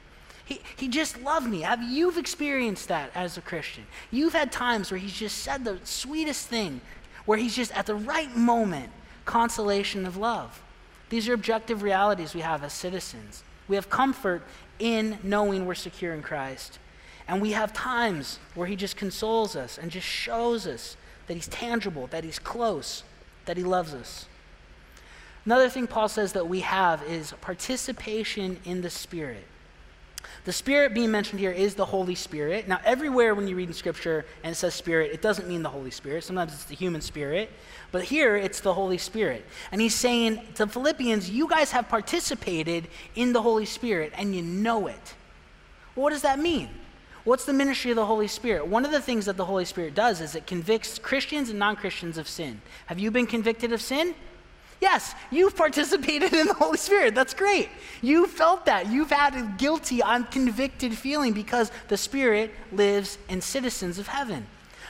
He, 0.44 0.60
he 0.74 0.88
just 0.88 1.22
loved 1.22 1.48
me. 1.48 1.60
Have 1.60 1.80
you've 1.84 2.18
experienced 2.18 2.88
that 2.88 3.12
as 3.14 3.38
a 3.38 3.40
Christian? 3.40 3.84
You've 4.10 4.32
had 4.32 4.50
times 4.50 4.90
where 4.90 4.98
he's 4.98 5.16
just 5.16 5.38
said 5.38 5.64
the 5.64 5.78
sweetest 5.84 6.48
thing 6.48 6.80
where 7.24 7.38
he's 7.38 7.54
just 7.54 7.70
at 7.76 7.86
the 7.86 7.94
right 7.94 8.36
moment, 8.36 8.90
consolation 9.24 10.04
of 10.04 10.16
love. 10.16 10.60
These 11.10 11.28
are 11.28 11.32
objective 11.32 11.84
realities 11.84 12.34
we 12.34 12.40
have 12.40 12.64
as 12.64 12.72
citizens. 12.72 13.44
We 13.68 13.76
have 13.76 13.88
comfort 13.88 14.42
in 14.80 15.18
knowing 15.22 15.64
we're 15.64 15.76
secure 15.76 16.12
in 16.12 16.22
Christ. 16.22 16.80
And 17.26 17.40
we 17.40 17.52
have 17.52 17.72
times 17.72 18.38
where 18.54 18.66
he 18.66 18.76
just 18.76 18.96
consoles 18.96 19.56
us 19.56 19.78
and 19.78 19.90
just 19.90 20.06
shows 20.06 20.66
us 20.66 20.96
that 21.26 21.34
he's 21.34 21.48
tangible, 21.48 22.06
that 22.08 22.24
he's 22.24 22.38
close, 22.38 23.02
that 23.46 23.56
he 23.56 23.62
loves 23.62 23.94
us. 23.94 24.26
Another 25.46 25.68
thing 25.68 25.86
Paul 25.86 26.08
says 26.08 26.32
that 26.32 26.48
we 26.48 26.60
have 26.60 27.02
is 27.02 27.32
participation 27.40 28.58
in 28.64 28.82
the 28.82 28.90
Spirit. 28.90 29.44
The 30.44 30.52
Spirit 30.52 30.94
being 30.94 31.10
mentioned 31.10 31.40
here 31.40 31.50
is 31.50 31.74
the 31.74 31.84
Holy 31.86 32.14
Spirit. 32.14 32.68
Now, 32.68 32.80
everywhere 32.84 33.34
when 33.34 33.48
you 33.48 33.56
read 33.56 33.68
in 33.68 33.74
Scripture 33.74 34.26
and 34.42 34.52
it 34.52 34.56
says 34.56 34.74
Spirit, 34.74 35.12
it 35.12 35.22
doesn't 35.22 35.48
mean 35.48 35.62
the 35.62 35.70
Holy 35.70 35.90
Spirit. 35.90 36.24
Sometimes 36.24 36.52
it's 36.52 36.64
the 36.64 36.74
human 36.74 37.00
Spirit. 37.00 37.50
But 37.92 38.04
here, 38.04 38.36
it's 38.36 38.60
the 38.60 38.74
Holy 38.74 38.98
Spirit. 38.98 39.44
And 39.70 39.80
he's 39.80 39.94
saying 39.94 40.40
to 40.56 40.66
Philippians, 40.66 41.30
you 41.30 41.48
guys 41.48 41.70
have 41.72 41.88
participated 41.88 42.88
in 43.14 43.32
the 43.32 43.42
Holy 43.42 43.64
Spirit 43.64 44.12
and 44.16 44.34
you 44.34 44.42
know 44.42 44.86
it. 44.86 45.14
Well, 45.94 46.04
what 46.04 46.10
does 46.10 46.22
that 46.22 46.38
mean? 46.38 46.68
What's 47.24 47.46
the 47.46 47.54
ministry 47.54 47.90
of 47.90 47.96
the 47.96 48.04
Holy 48.04 48.28
Spirit? 48.28 48.66
One 48.66 48.84
of 48.84 48.90
the 48.90 49.00
things 49.00 49.24
that 49.24 49.38
the 49.38 49.46
Holy 49.46 49.64
Spirit 49.64 49.94
does 49.94 50.20
is 50.20 50.34
it 50.34 50.46
convicts 50.46 50.98
Christians 50.98 51.48
and 51.48 51.58
non 51.58 51.74
Christians 51.74 52.18
of 52.18 52.28
sin. 52.28 52.60
Have 52.86 52.98
you 52.98 53.10
been 53.10 53.26
convicted 53.26 53.72
of 53.72 53.80
sin? 53.80 54.14
Yes, 54.82 55.14
you've 55.30 55.56
participated 55.64 56.34
in 56.34 56.46
the 56.46 56.54
Holy 56.54 56.76
Spirit. 56.76 57.14
That's 57.14 57.32
great. 57.32 57.70
You 58.02 58.26
felt 58.26 58.66
that. 58.66 58.90
You've 58.90 59.10
had 59.10 59.34
a 59.34 59.54
guilty, 59.56 60.02
unconvicted 60.02 60.98
feeling 60.98 61.32
because 61.32 61.72
the 61.88 61.96
Spirit 61.96 62.50
lives 62.72 63.16
in 63.30 63.40
citizens 63.40 63.98
of 63.98 64.08
heaven. 64.08 64.46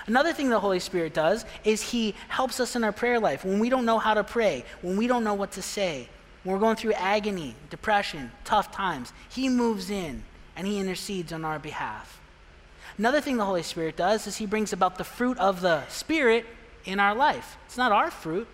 Another 0.09 0.33
thing 0.33 0.51
the 0.51 0.59
Holy 0.59 0.81
Spirit 0.81 1.15
does 1.15 1.45
is 1.63 1.83
He 1.83 2.17
helps 2.29 2.59
us 2.59 2.75
in 2.75 2.83
our 2.83 2.93
prayer 2.93 3.21
life. 3.21 3.45
When 3.45 3.61
we 3.61 3.71
don't 3.71 3.87
know 3.87 4.01
how 4.01 4.15
to 4.15 4.25
pray, 4.25 4.65
when 4.83 4.97
we 4.97 5.07
don't 5.07 5.23
know 5.23 5.35
what 5.35 5.53
to 5.53 5.63
say, 5.63 6.09
when 6.43 6.53
we're 6.53 6.61
going 6.61 6.77
through 6.77 6.95
agony, 6.95 7.55
depression, 7.71 8.33
tough 8.45 8.73
times, 8.73 9.13
He 9.31 9.49
moves 9.49 9.89
in 9.89 10.25
and 10.57 10.67
He 10.67 10.81
intercedes 10.81 11.33
on 11.33 11.45
our 11.45 11.61
behalf. 11.61 12.21
Another 12.97 13.21
thing 13.21 13.37
the 13.37 13.45
Holy 13.45 13.63
Spirit 13.63 13.97
does 13.97 14.27
is 14.27 14.37
He 14.37 14.47
brings 14.47 14.73
about 14.73 14.99
the 14.99 15.05
fruit 15.05 15.39
of 15.39 15.61
the 15.61 15.87
Spirit 15.89 16.47
in 16.85 17.01
our 17.01 17.15
life. 17.15 17.57
It's 17.67 17.77
not 17.77 17.93
our 17.93 18.11
fruit, 18.11 18.47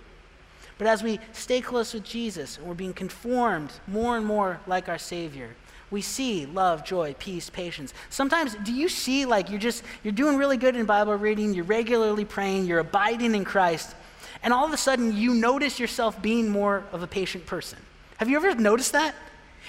but 0.79 0.87
as 0.87 1.03
we 1.03 1.20
stay 1.33 1.61
close 1.61 1.92
with 1.92 2.05
Jesus 2.05 2.57
and 2.57 2.66
we're 2.66 2.74
being 2.74 2.94
conformed 2.94 3.70
more 3.87 4.16
and 4.16 4.24
more 4.24 4.61
like 4.66 4.88
our 4.88 4.98
Savior, 4.98 5.50
we 5.90 6.00
see 6.00 6.46
love, 6.46 6.85
joy, 6.85 7.14
peace, 7.18 7.50
patience. 7.50 7.92
Sometimes, 8.09 8.55
do 8.64 8.72
you 8.72 8.88
see 8.88 9.26
like 9.26 9.50
you're 9.50 9.59
just, 9.59 9.83
you're 10.03 10.12
doing 10.12 10.37
really 10.37 10.57
good 10.57 10.76
in 10.76 10.87
Bible 10.87 11.16
reading, 11.16 11.53
you're 11.53 11.64
regularly 11.64 12.24
praying, 12.24 12.64
you're 12.64 12.79
abiding 12.79 13.35
in 13.35 13.44
Christ, 13.44 13.94
and 14.42 14.55
all 14.55 14.64
of 14.64 14.72
a 14.72 14.76
sudden 14.76 15.14
you 15.14 15.35
notice 15.35 15.79
yourself 15.79 16.22
being 16.22 16.48
more 16.48 16.85
of 16.92 17.03
a 17.03 17.07
patient 17.07 17.44
person? 17.44 17.79
Have 18.18 18.31
you 18.31 18.37
ever 18.37 18.55
noticed 18.55 18.92
that? 18.92 19.14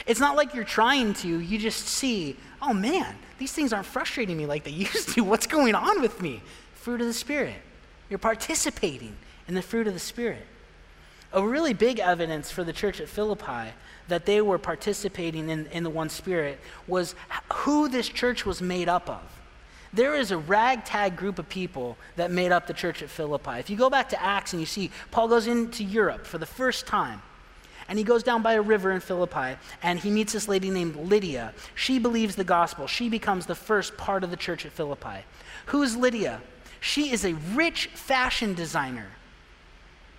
It's 0.06 0.20
not 0.20 0.36
like 0.36 0.54
you're 0.54 0.64
trying 0.64 1.14
to, 1.16 1.40
you 1.40 1.58
just 1.58 1.88
see, 1.88 2.38
oh 2.62 2.74
man, 2.74 3.16
these 3.42 3.52
things 3.52 3.74
aren't 3.74 3.88
frustrating 3.88 4.38
me 4.38 4.46
like 4.46 4.64
they 4.64 4.72
used 4.88 5.10
to. 5.16 5.24
What's 5.24 5.48
going 5.48 5.74
on 5.74 6.00
with 6.00 6.22
me? 6.22 6.42
Fruit 6.76 7.02
of 7.02 7.08
the 7.08 7.14
Spirit. 7.14 7.56
You're 8.08 8.20
participating 8.20 9.16
in 9.48 9.56
the 9.56 9.64
fruit 9.64 9.88
of 9.88 9.94
the 9.94 10.00
Spirit 10.00 10.46
a 11.34 11.42
really 11.42 11.74
big 11.74 12.00
evidence 12.00 12.52
for 12.52 12.64
the 12.64 12.74
church 12.74 13.00
at 13.00 13.08
Philippi 13.08 13.72
that 14.10 14.26
they 14.26 14.42
were 14.42 14.58
participating 14.58 15.50
in, 15.50 15.66
in 15.68 15.84
the 15.84 15.90
one 15.90 16.10
spirit 16.10 16.60
was 16.88 17.16
who 17.54 17.88
this 17.88 18.10
church 18.10 18.46
was 18.46 18.62
made 18.62 18.90
up 18.90 19.10
of. 19.10 19.22
There 19.94 20.14
is 20.14 20.32
a 20.32 20.38
ragtag 20.38 21.16
group 21.16 21.40
of 21.40 21.48
people 21.48 21.98
that 22.18 22.32
made 22.32 22.52
up 22.52 22.68
the 22.68 22.74
church 22.74 23.02
at 23.02 23.10
Philippi. 23.10 23.60
If 23.60 23.70
you 23.70 23.78
go 23.78 23.90
back 23.90 24.10
to 24.10 24.22
Acts 24.22 24.52
and 24.52 24.60
you 24.60 24.66
see 24.66 24.92
Paul 25.10 25.30
goes 25.30 25.48
into 25.48 25.84
Europe 25.84 26.26
for 26.28 26.38
the 26.38 26.46
first 26.46 26.86
time, 26.86 27.22
and 27.92 27.98
he 27.98 28.06
goes 28.06 28.24
down 28.24 28.42
by 28.42 28.54
a 28.54 28.62
river 28.62 28.94
in 28.94 29.02
Philippi 29.02 29.58
and 29.84 30.00
he 30.00 30.10
meets 30.10 30.32
this 30.32 30.48
lady 30.48 30.70
named 30.70 30.96
Lydia. 30.96 31.54
She 31.76 32.00
believes 32.00 32.38
the 32.38 32.46
gospel. 32.46 32.88
She 32.88 33.10
becomes 33.10 33.46
the 33.46 33.54
first 33.54 33.98
part 33.98 34.24
of 34.24 34.32
the 34.32 34.38
church 34.38 34.66
at 34.66 34.72
Philippi. 34.72 35.26
Who 35.66 35.84
is 35.84 35.98
Lydia? 35.98 36.40
She 36.80 37.12
is 37.12 37.26
a 37.26 37.34
rich 37.54 37.88
fashion 37.88 38.54
designer. 38.54 39.08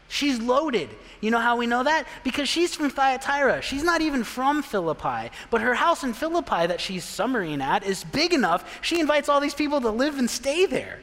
She's 0.09 0.39
loaded. 0.39 0.91
You 1.23 1.31
know 1.31 1.39
how 1.39 1.57
we 1.57 1.67
know 1.67 1.83
that? 1.83 2.07
Because 2.23 2.47
she's 2.47 2.75
from 2.75 2.91
Thyatira. 2.91 3.63
She's 3.63 3.83
not 3.83 4.03
even 4.03 4.23
from 4.23 4.63
Philippi. 4.63 5.31
But 5.49 5.63
her 5.63 5.73
house 5.73 6.05
in 6.05 6.13
Philippi 6.13 6.67
that 6.67 6.79
she's 6.79 7.05
summering 7.05 7.63
at 7.63 7.85
is 7.85 8.05
big 8.05 8.35
enough. 8.35 8.81
She 8.83 9.01
invites 9.01 9.31
all 9.31 9.41
these 9.41 9.55
people 9.55 9.81
to 9.81 9.89
live 9.89 10.19
and 10.19 10.29
stay 10.29 10.67
there. 10.67 10.99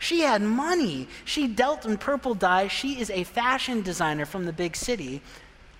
She 0.00 0.22
had 0.22 0.42
money. 0.42 1.06
She 1.24 1.46
dealt 1.46 1.86
in 1.86 1.96
purple 1.96 2.34
dye. 2.34 2.66
She 2.66 3.00
is 3.00 3.08
a 3.10 3.22
fashion 3.22 3.82
designer 3.82 4.26
from 4.26 4.46
the 4.46 4.52
big 4.52 4.74
city 4.74 5.22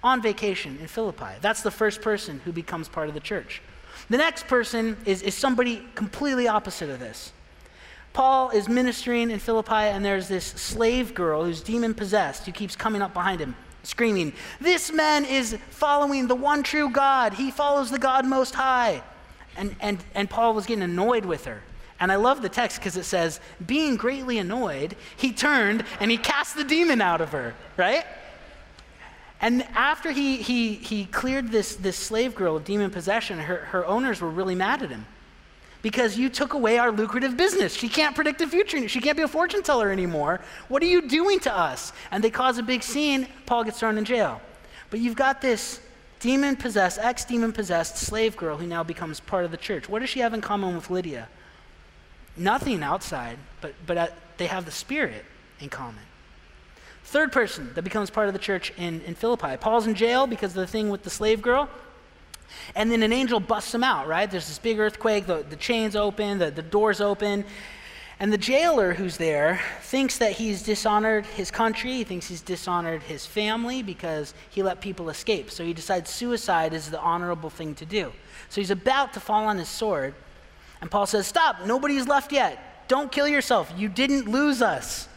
on 0.09 0.23
vacation 0.23 0.79
in 0.81 0.87
Philippi. 0.87 1.35
That's 1.43 1.63
the 1.63 1.71
first 1.71 2.01
person 2.01 2.41
who 2.45 2.53
becomes 2.53 2.89
part 2.89 3.09
of 3.09 3.15
the 3.15 3.21
church. 3.21 3.61
The 4.09 4.17
next 4.17 4.47
person 4.47 4.97
is, 5.05 5.21
is 5.21 5.35
somebody 5.35 5.87
completely 5.95 6.49
opposite 6.49 6.89
of 6.89 6.99
this. 6.99 7.33
Paul 8.15 8.51
is 8.51 8.69
ministering 8.69 9.31
in 9.31 9.39
Philippi, 9.39 9.75
and 9.75 10.03
there's 10.03 10.29
this 10.29 10.47
slave 10.47 11.15
girl 11.15 11.45
who's 11.45 11.61
demon 11.61 11.95
possessed 11.95 12.47
who 12.47 12.53
keeps 12.53 12.75
coming 12.75 13.03
up 13.03 13.13
behind 13.13 13.39
him, 13.39 13.55
screaming, 13.83 14.33
This 14.61 14.91
man 14.91 15.27
is 15.27 15.59
following 15.71 16.27
the 16.27 16.35
one 16.35 16.63
true 16.63 16.89
God. 16.89 17.35
He 17.35 17.51
follows 17.51 17.91
the 17.91 17.99
God 17.99 18.27
Most 18.27 18.55
High. 18.55 19.03
And, 19.57 19.77
and, 19.81 20.03
and 20.15 20.31
Paul 20.31 20.55
was 20.55 20.65
getting 20.65 20.85
annoyed 20.85 21.27
with 21.27 21.45
her. 21.45 21.63
And 22.01 22.11
I 22.11 22.17
love 22.17 22.43
the 22.43 22.49
text 22.49 22.79
because 22.79 22.97
it 22.97 23.05
says, 23.05 23.41
Being 23.67 23.97
greatly 23.97 24.39
annoyed, 24.39 24.97
he 25.17 25.33
turned 25.33 25.85
and 26.01 26.11
he 26.11 26.17
cast 26.17 26.57
the 26.57 26.65
demon 26.65 27.03
out 27.03 27.21
of 27.21 27.33
her, 27.33 27.55
right? 27.77 28.05
And 29.41 29.63
after 29.75 30.11
he, 30.11 30.37
he, 30.37 30.75
he 30.75 31.05
cleared 31.07 31.51
this, 31.51 31.77
this 31.77 31.97
slave 31.97 32.35
girl 32.35 32.57
of 32.57 32.65
demon 32.65 32.91
possession, 32.91 33.39
her, 33.39 33.57
her 33.57 33.87
owners 33.87 34.21
were 34.21 34.31
really 34.31 34.57
mad 34.57 34.83
at 34.83 34.91
him 34.91 35.07
because 35.81 36.19
you 36.19 36.29
took 36.29 36.55
away 36.55 36.79
our 36.79 36.91
lucrative 36.91 37.37
business. 37.37 37.73
She 37.73 37.89
can't 37.89 38.15
predict 38.15 38.41
the 38.41 38.47
future. 38.47 38.89
She 38.89 39.01
can't 39.01 39.17
be 39.17 39.23
a 39.23 39.29
fortune 39.29 39.63
teller 39.63 39.91
anymore. 39.91 40.41
What 40.69 40.83
are 40.83 40.87
you 40.87 41.09
doing 41.09 41.39
to 41.41 41.57
us? 41.57 41.93
And 42.11 42.23
they 42.23 42.31
cause 42.31 42.59
a 42.59 42.63
big 42.63 42.83
scene. 42.83 43.29
Paul 43.47 43.65
gets 43.65 43.79
thrown 43.79 43.97
in 43.97 44.05
jail. 44.05 44.41
But 44.91 45.01
you've 45.01 45.17
got 45.17 45.41
this 45.41 45.81
demon 46.19 46.57
possessed, 46.57 46.99
ex 47.01 47.25
demon 47.25 47.53
possessed 47.53 47.97
slave 47.97 48.37
girl 48.37 48.57
who 48.57 48.67
now 48.67 48.83
becomes 48.83 49.21
part 49.21 49.45
of 49.45 49.53
the 49.53 49.57
church. 49.57 49.89
What 49.89 50.01
does 50.01 50.11
she 50.11 50.21
have 50.21 50.35
in 50.35 50.41
common 50.41 50.75
with 50.75 50.91
Lydia? 50.91 51.29
Nothing 52.37 52.83
outside, 52.83 53.39
but, 53.61 53.75
but 53.87 53.97
uh, 53.97 54.07
they 54.37 54.47
have 54.47 54.65
the 54.65 54.71
Spirit 54.71 55.25
in 55.61 55.69
common. 55.69 56.03
Third 57.09 57.33
person 57.33 57.71
that 57.73 57.85
becomes 57.85 58.11
part 58.11 58.29
of 58.29 58.35
the 58.35 58.39
church 58.39 58.71
in, 58.77 59.01
in 59.01 59.15
Philippi. 59.15 59.57
Paul's 59.57 59.87
in 59.87 59.95
jail 59.95 60.27
because 60.27 60.51
of 60.51 60.57
the 60.57 60.67
thing 60.67 60.91
with 60.91 61.05
the 61.05 61.11
slave 61.11 61.41
girl. 61.41 61.71
And 62.77 62.93
then 62.93 63.03
an 63.03 63.15
angel 63.15 63.41
busts 63.41 63.75
him 63.75 63.83
out, 63.83 64.07
right? 64.07 64.31
There's 64.31 64.47
this 64.47 64.59
big 64.59 64.79
earthquake, 64.79 65.27
the, 65.27 65.43
the 65.49 65.57
chains 65.57 65.97
open, 65.97 66.37
the, 66.37 66.51
the 66.51 66.61
doors 66.61 67.01
open. 67.01 67.47
And 68.21 68.31
the 68.31 68.37
jailer 68.37 68.93
who's 68.93 69.17
there 69.17 69.59
thinks 69.81 70.19
that 70.19 70.33
he's 70.33 70.63
dishonored 70.63 71.25
his 71.25 71.51
country. 71.51 71.93
He 71.93 72.05
thinks 72.05 72.29
he's 72.29 72.43
dishonored 72.43 73.03
his 73.05 73.25
family 73.25 73.83
because 73.83 74.35
he 74.51 74.63
let 74.63 74.83
people 74.83 75.09
escape. 75.09 75.51
So 75.51 75.65
he 75.65 75.73
decides 75.73 76.11
suicide 76.11 76.75
is 76.75 76.91
the 76.91 77.01
honorable 77.01 77.49
thing 77.49 77.75
to 77.77 77.87
do. 77.87 78.13
So 78.51 78.61
he's 78.61 78.71
about 78.71 79.15
to 79.15 79.21
fall 79.21 79.47
on 79.47 79.57
his 79.57 79.71
sword. 79.71 80.15
And 80.83 80.91
Paul 80.91 81.07
says, 81.07 81.27
Stop, 81.27 81.65
nobody's 81.65 82.07
left 82.07 82.33
yet. 82.33 82.87
Don't 82.87 83.11
kill 83.11 83.29
yourself. 83.29 83.73
You 83.79 83.89
didn't 83.89 84.29
lose 84.29 84.61
us. 84.61 85.09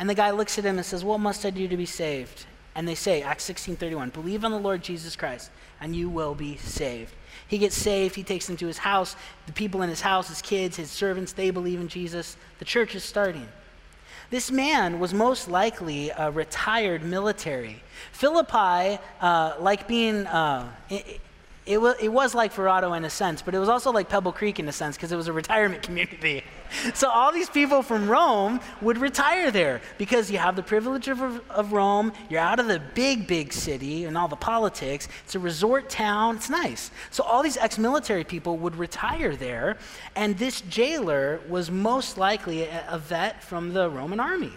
And 0.00 0.08
the 0.08 0.14
guy 0.14 0.30
looks 0.30 0.58
at 0.58 0.64
him 0.64 0.78
and 0.78 0.84
says, 0.84 1.04
What 1.04 1.20
must 1.20 1.44
I 1.44 1.50
do 1.50 1.68
to 1.68 1.76
be 1.76 1.86
saved? 1.86 2.46
And 2.74 2.88
they 2.88 2.94
say, 2.94 3.20
Acts 3.22 3.48
16:31, 3.48 4.12
believe 4.14 4.44
on 4.44 4.50
the 4.50 4.58
Lord 4.58 4.82
Jesus 4.82 5.14
Christ, 5.14 5.50
and 5.78 5.94
you 5.94 6.08
will 6.08 6.34
be 6.34 6.56
saved. 6.56 7.12
He 7.46 7.58
gets 7.58 7.76
saved, 7.76 8.14
he 8.14 8.22
takes 8.22 8.46
them 8.46 8.56
to 8.56 8.66
his 8.66 8.78
house. 8.78 9.14
The 9.46 9.52
people 9.52 9.82
in 9.82 9.90
his 9.90 10.00
house, 10.00 10.28
his 10.28 10.40
kids, 10.40 10.78
his 10.78 10.90
servants, 10.90 11.32
they 11.32 11.50
believe 11.50 11.80
in 11.80 11.88
Jesus. 11.88 12.38
The 12.60 12.64
church 12.64 12.94
is 12.94 13.04
starting. 13.04 13.46
This 14.30 14.50
man 14.50 15.00
was 15.00 15.12
most 15.12 15.48
likely 15.48 16.10
a 16.10 16.30
retired 16.30 17.02
military. 17.02 17.82
Philippi, 18.12 18.98
uh, 19.20 19.56
like 19.58 19.86
being, 19.86 20.26
uh, 20.28 20.70
it, 21.70 21.74
it, 21.74 21.74
w- 21.76 21.94
it 22.00 22.08
was 22.08 22.34
like 22.34 22.52
Verrado 22.52 22.96
in 22.96 23.04
a 23.04 23.10
sense, 23.10 23.42
but 23.42 23.54
it 23.54 23.58
was 23.58 23.68
also 23.68 23.92
like 23.92 24.08
Pebble 24.08 24.32
Creek 24.32 24.58
in 24.58 24.68
a 24.68 24.72
sense 24.72 24.96
because 24.96 25.12
it 25.12 25.16
was 25.16 25.28
a 25.28 25.32
retirement 25.32 25.82
community. 25.88 26.42
so 26.94 27.08
all 27.08 27.32
these 27.32 27.48
people 27.48 27.82
from 27.82 28.08
Rome 28.08 28.60
would 28.80 28.98
retire 28.98 29.50
there 29.50 29.80
because 29.96 30.30
you 30.30 30.38
have 30.38 30.56
the 30.56 30.62
privilege 30.62 31.08
of, 31.08 31.20
of 31.48 31.72
Rome, 31.72 32.12
you're 32.28 32.40
out 32.40 32.58
of 32.58 32.66
the 32.66 32.80
big, 32.94 33.26
big 33.26 33.52
city 33.52 34.04
and 34.04 34.18
all 34.18 34.26
the 34.26 34.36
politics. 34.36 35.08
It's 35.24 35.36
a 35.36 35.38
resort 35.38 35.88
town, 35.88 36.36
it's 36.36 36.50
nice. 36.50 36.90
So 37.10 37.22
all 37.22 37.42
these 37.42 37.56
ex 37.56 37.78
military 37.78 38.24
people 38.24 38.56
would 38.58 38.76
retire 38.76 39.36
there, 39.36 39.78
and 40.16 40.36
this 40.38 40.62
jailer 40.62 41.40
was 41.48 41.70
most 41.70 42.18
likely 42.18 42.64
a, 42.64 42.84
a 42.88 42.98
vet 42.98 43.44
from 43.44 43.72
the 43.72 43.88
Roman 43.88 44.18
army. 44.18 44.52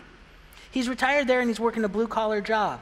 He's 0.72 0.90
retired 0.90 1.28
there 1.28 1.40
and 1.40 1.50
he's 1.50 1.60
working 1.60 1.84
a 1.84 1.90
blue 1.90 2.08
collar 2.08 2.42
job. 2.42 2.80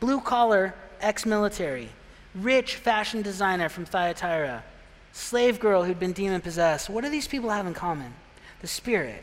Blue 0.00 0.20
collar, 0.20 0.74
ex 1.00 1.24
military 1.24 1.88
rich 2.34 2.76
fashion 2.76 3.22
designer 3.22 3.68
from 3.68 3.84
Thyatira, 3.84 4.64
slave 5.12 5.60
girl 5.60 5.84
who'd 5.84 6.00
been 6.00 6.12
demon 6.12 6.40
possessed. 6.40 6.88
What 6.88 7.04
do 7.04 7.10
these 7.10 7.28
people 7.28 7.50
have 7.50 7.66
in 7.66 7.74
common? 7.74 8.14
The 8.60 8.66
Spirit. 8.66 9.22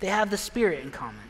They 0.00 0.08
have 0.08 0.30
the 0.30 0.36
Spirit 0.36 0.82
in 0.82 0.90
common. 0.90 1.20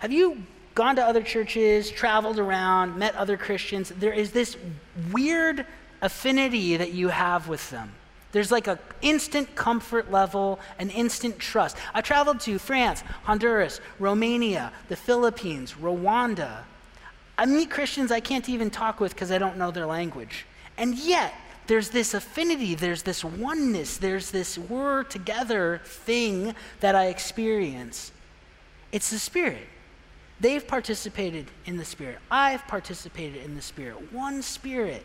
Have 0.00 0.12
you 0.12 0.42
gone 0.74 0.96
to 0.96 1.04
other 1.04 1.22
churches, 1.22 1.90
traveled 1.90 2.38
around, 2.38 2.96
met 2.96 3.14
other 3.16 3.36
Christians? 3.36 3.90
There 3.90 4.12
is 4.12 4.32
this 4.32 4.56
weird 5.12 5.66
affinity 6.00 6.76
that 6.76 6.92
you 6.92 7.08
have 7.08 7.48
with 7.48 7.68
them. 7.70 7.92
There's 8.30 8.52
like 8.52 8.66
an 8.66 8.78
instant 9.00 9.54
comfort 9.56 10.10
level, 10.10 10.60
an 10.78 10.90
instant 10.90 11.38
trust. 11.38 11.76
I 11.94 12.00
traveled 12.02 12.40
to 12.40 12.58
France, 12.58 13.02
Honduras, 13.24 13.80
Romania, 13.98 14.72
the 14.88 14.96
Philippines, 14.96 15.74
Rwanda, 15.80 16.64
I 17.38 17.46
meet 17.46 17.70
Christians 17.70 18.10
I 18.10 18.18
can't 18.20 18.48
even 18.48 18.68
talk 18.68 18.98
with 18.98 19.14
because 19.14 19.30
I 19.30 19.38
don't 19.38 19.56
know 19.56 19.70
their 19.70 19.86
language. 19.86 20.44
And 20.76 20.98
yet, 20.98 21.32
there's 21.68 21.90
this 21.90 22.12
affinity, 22.14 22.74
there's 22.74 23.02
this 23.02 23.24
oneness, 23.24 23.98
there's 23.98 24.30
this 24.30 24.58
we're 24.58 25.04
together 25.04 25.80
thing 25.84 26.54
that 26.80 26.94
I 26.94 27.06
experience. 27.06 28.10
It's 28.90 29.10
the 29.10 29.18
Spirit. 29.18 29.66
They've 30.40 30.66
participated 30.66 31.46
in 31.64 31.76
the 31.76 31.84
Spirit. 31.84 32.18
I've 32.30 32.66
participated 32.66 33.44
in 33.44 33.54
the 33.54 33.62
Spirit. 33.62 34.12
One 34.12 34.42
Spirit. 34.42 35.04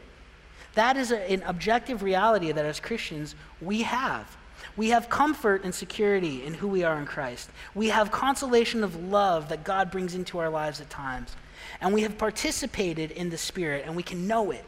That 0.73 0.97
is 0.97 1.11
a, 1.11 1.31
an 1.31 1.43
objective 1.43 2.01
reality 2.01 2.51
that 2.51 2.65
as 2.65 2.79
Christians 2.79 3.35
we 3.61 3.83
have. 3.83 4.37
We 4.75 4.89
have 4.89 5.09
comfort 5.09 5.63
and 5.63 5.75
security 5.75 6.45
in 6.45 6.55
who 6.55 6.67
we 6.67 6.83
are 6.83 6.97
in 6.97 7.05
Christ. 7.05 7.49
We 7.75 7.89
have 7.89 8.11
consolation 8.11 8.83
of 8.83 8.95
love 8.95 9.49
that 9.49 9.63
God 9.63 9.91
brings 9.91 10.15
into 10.15 10.39
our 10.39 10.49
lives 10.49 10.81
at 10.81 10.89
times. 10.89 11.35
And 11.81 11.93
we 11.93 12.01
have 12.01 12.17
participated 12.17 13.11
in 13.11 13.29
the 13.29 13.37
Spirit, 13.37 13.83
and 13.85 13.95
we 13.95 14.03
can 14.03 14.27
know 14.27 14.51
it 14.51 14.65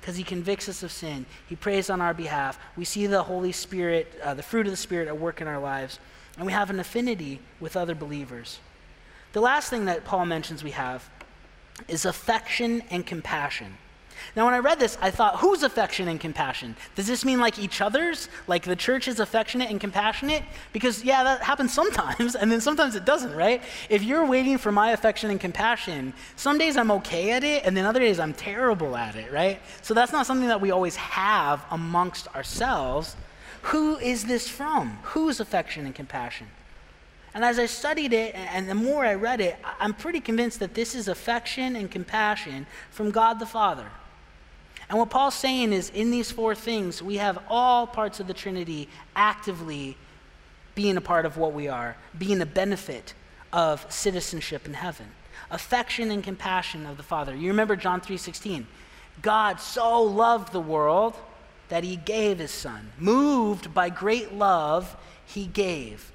because 0.00 0.16
He 0.16 0.24
convicts 0.24 0.68
us 0.68 0.82
of 0.82 0.92
sin. 0.92 1.26
He 1.48 1.56
prays 1.56 1.90
on 1.90 2.00
our 2.00 2.14
behalf. 2.14 2.58
We 2.76 2.84
see 2.84 3.06
the 3.06 3.22
Holy 3.22 3.52
Spirit, 3.52 4.12
uh, 4.22 4.34
the 4.34 4.42
fruit 4.42 4.66
of 4.66 4.72
the 4.72 4.76
Spirit 4.76 5.08
at 5.08 5.18
work 5.18 5.40
in 5.40 5.46
our 5.46 5.60
lives, 5.60 5.98
and 6.36 6.46
we 6.46 6.52
have 6.52 6.70
an 6.70 6.80
affinity 6.80 7.40
with 7.60 7.76
other 7.76 7.94
believers. 7.94 8.58
The 9.32 9.40
last 9.40 9.70
thing 9.70 9.84
that 9.86 10.04
Paul 10.04 10.26
mentions 10.26 10.62
we 10.62 10.72
have 10.72 11.08
is 11.88 12.04
affection 12.04 12.82
and 12.90 13.06
compassion. 13.06 13.78
Now, 14.36 14.44
when 14.44 14.54
I 14.54 14.58
read 14.58 14.78
this, 14.78 14.96
I 15.00 15.10
thought, 15.10 15.38
whose 15.38 15.62
affection 15.62 16.08
and 16.08 16.20
compassion? 16.20 16.76
Does 16.94 17.06
this 17.06 17.24
mean 17.24 17.40
like 17.40 17.58
each 17.58 17.80
other's? 17.80 18.28
Like 18.46 18.64
the 18.64 18.76
church 18.76 19.08
is 19.08 19.20
affectionate 19.20 19.70
and 19.70 19.80
compassionate? 19.80 20.42
Because, 20.72 21.04
yeah, 21.04 21.24
that 21.24 21.42
happens 21.42 21.72
sometimes, 21.82 22.34
and 22.34 22.50
then 22.50 22.60
sometimes 22.60 22.94
it 22.94 23.04
doesn't, 23.04 23.34
right? 23.34 23.62
If 23.88 24.02
you're 24.02 24.26
waiting 24.26 24.58
for 24.58 24.72
my 24.72 24.92
affection 24.92 25.30
and 25.30 25.40
compassion, 25.40 26.12
some 26.36 26.58
days 26.58 26.76
I'm 26.76 26.90
okay 26.92 27.32
at 27.32 27.44
it, 27.44 27.64
and 27.64 27.76
then 27.76 27.84
other 27.84 28.00
days 28.00 28.18
I'm 28.18 28.34
terrible 28.34 28.96
at 28.96 29.16
it, 29.16 29.32
right? 29.32 29.60
So 29.82 29.94
that's 29.94 30.12
not 30.12 30.26
something 30.26 30.48
that 30.48 30.60
we 30.60 30.70
always 30.70 30.96
have 30.96 31.64
amongst 31.70 32.28
ourselves. 32.34 33.16
Who 33.62 33.96
is 33.98 34.24
this 34.24 34.48
from? 34.48 34.98
Whose 35.02 35.40
affection 35.40 35.86
and 35.86 35.94
compassion? 35.94 36.48
And 37.34 37.44
as 37.44 37.58
I 37.58 37.66
studied 37.66 38.12
it, 38.12 38.34
and 38.34 38.68
the 38.68 38.74
more 38.74 39.06
I 39.06 39.14
read 39.14 39.40
it, 39.40 39.56
I'm 39.80 39.94
pretty 39.94 40.20
convinced 40.20 40.58
that 40.60 40.74
this 40.74 40.94
is 40.94 41.08
affection 41.08 41.76
and 41.76 41.90
compassion 41.90 42.66
from 42.90 43.10
God 43.10 43.38
the 43.38 43.46
Father. 43.46 43.86
And 44.92 44.98
what 44.98 45.08
Paul's 45.08 45.34
saying 45.34 45.72
is 45.72 45.88
in 45.88 46.10
these 46.10 46.30
four 46.30 46.54
things, 46.54 47.02
we 47.02 47.16
have 47.16 47.38
all 47.48 47.86
parts 47.86 48.20
of 48.20 48.26
the 48.26 48.34
Trinity 48.34 48.90
actively 49.16 49.96
being 50.74 50.98
a 50.98 51.00
part 51.00 51.24
of 51.24 51.38
what 51.38 51.54
we 51.54 51.66
are, 51.66 51.96
being 52.18 52.42
a 52.42 52.46
benefit 52.46 53.14
of 53.54 53.90
citizenship 53.90 54.66
in 54.66 54.74
heaven. 54.74 55.06
Affection 55.50 56.10
and 56.10 56.22
compassion 56.22 56.84
of 56.84 56.98
the 56.98 57.02
Father. 57.02 57.34
You 57.34 57.48
remember 57.48 57.74
John 57.74 58.02
3:16. 58.02 58.66
God 59.22 59.60
so 59.60 60.02
loved 60.02 60.52
the 60.52 60.60
world 60.60 61.16
that 61.70 61.84
he 61.84 61.96
gave 61.96 62.38
his 62.38 62.50
son. 62.50 62.92
Moved 62.98 63.72
by 63.72 63.88
great 63.88 64.34
love, 64.34 64.94
he 65.24 65.46
gave. 65.46 66.12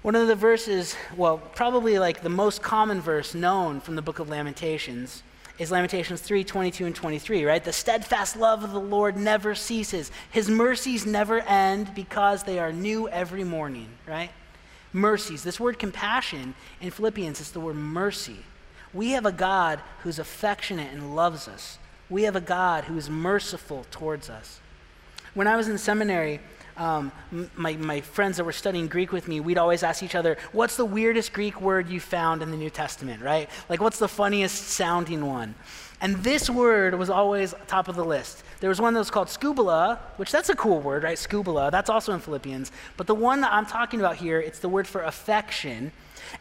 One 0.00 0.14
of 0.14 0.28
the 0.28 0.34
verses, 0.34 0.96
well, 1.14 1.36
probably 1.36 1.98
like 1.98 2.22
the 2.22 2.30
most 2.30 2.62
common 2.62 3.02
verse 3.02 3.34
known 3.34 3.82
from 3.82 3.96
the 3.96 4.02
book 4.02 4.18
of 4.18 4.30
Lamentations 4.30 5.22
is 5.58 5.70
Lamentations 5.70 6.20
3 6.20 6.44
22 6.44 6.86
and 6.86 6.94
23, 6.94 7.44
right? 7.44 7.64
The 7.64 7.72
steadfast 7.72 8.36
love 8.36 8.62
of 8.62 8.72
the 8.72 8.80
Lord 8.80 9.16
never 9.16 9.54
ceases, 9.54 10.10
His 10.30 10.48
mercies 10.48 11.06
never 11.06 11.40
end 11.40 11.94
because 11.94 12.44
they 12.44 12.58
are 12.58 12.72
new 12.72 13.08
every 13.08 13.44
morning, 13.44 13.88
right? 14.06 14.30
Mercies. 14.92 15.42
This 15.42 15.60
word 15.60 15.78
compassion 15.78 16.54
in 16.80 16.90
Philippians 16.90 17.40
is 17.40 17.50
the 17.52 17.60
word 17.60 17.76
mercy. 17.76 18.38
We 18.94 19.10
have 19.10 19.26
a 19.26 19.32
God 19.32 19.80
who's 20.00 20.18
affectionate 20.18 20.92
and 20.92 21.14
loves 21.14 21.48
us. 21.48 21.78
We 22.08 22.22
have 22.22 22.36
a 22.36 22.40
God 22.40 22.84
who 22.84 22.96
is 22.96 23.10
merciful 23.10 23.84
towards 23.90 24.30
us. 24.30 24.60
When 25.34 25.46
I 25.46 25.56
was 25.56 25.68
in 25.68 25.76
seminary, 25.76 26.40
um, 26.76 27.12
my, 27.56 27.74
my 27.76 28.00
friends 28.00 28.36
that 28.36 28.44
were 28.44 28.52
studying 28.52 28.86
Greek 28.86 29.12
with 29.12 29.28
me, 29.28 29.40
we'd 29.40 29.58
always 29.58 29.82
ask 29.82 30.02
each 30.02 30.14
other, 30.14 30.36
what's 30.52 30.76
the 30.76 30.84
weirdest 30.84 31.32
Greek 31.32 31.60
word 31.60 31.88
you 31.88 32.00
found 32.00 32.42
in 32.42 32.50
the 32.50 32.56
New 32.56 32.70
Testament, 32.70 33.22
right? 33.22 33.48
Like, 33.68 33.80
what's 33.80 33.98
the 33.98 34.08
funniest 34.08 34.68
sounding 34.68 35.26
one? 35.26 35.54
And 36.00 36.16
this 36.16 36.50
word 36.50 36.94
was 36.94 37.08
always 37.08 37.54
top 37.66 37.88
of 37.88 37.96
the 37.96 38.04
list. 38.04 38.44
There 38.60 38.68
was 38.68 38.80
one 38.80 38.92
that 38.94 39.00
was 39.00 39.10
called 39.10 39.28
scubala, 39.28 39.98
which 40.16 40.30
that's 40.30 40.50
a 40.50 40.54
cool 40.54 40.80
word, 40.80 41.02
right? 41.02 41.16
Scubala. 41.16 41.70
That's 41.70 41.88
also 41.88 42.12
in 42.12 42.20
Philippians. 42.20 42.70
But 42.96 43.06
the 43.06 43.14
one 43.14 43.40
that 43.40 43.52
I'm 43.52 43.66
talking 43.66 44.00
about 44.00 44.16
here, 44.16 44.38
it's 44.40 44.58
the 44.58 44.68
word 44.68 44.86
for 44.86 45.02
affection, 45.02 45.92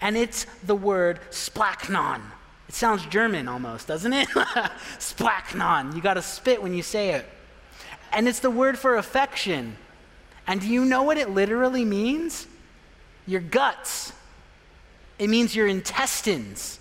and 0.01 0.17
it's 0.17 0.45
the 0.65 0.75
word 0.75 1.19
splachnon. 1.29 2.21
It 2.67 2.75
sounds 2.75 3.05
German 3.05 3.47
almost, 3.47 3.87
doesn't 3.87 4.11
it? 4.11 4.27
splachnon. 4.99 5.95
You 5.95 6.01
got 6.01 6.15
to 6.15 6.21
spit 6.21 6.61
when 6.61 6.73
you 6.73 6.83
say 6.83 7.11
it. 7.11 7.25
And 8.11 8.27
it's 8.27 8.39
the 8.39 8.49
word 8.49 8.77
for 8.77 8.95
affection. 8.95 9.77
And 10.47 10.61
do 10.61 10.67
you 10.67 10.85
know 10.85 11.03
what 11.03 11.17
it 11.17 11.29
literally 11.29 11.85
means? 11.85 12.47
Your 13.25 13.41
guts. 13.41 14.13
It 15.17 15.29
means 15.29 15.55
your 15.55 15.67
intestines. 15.67 16.79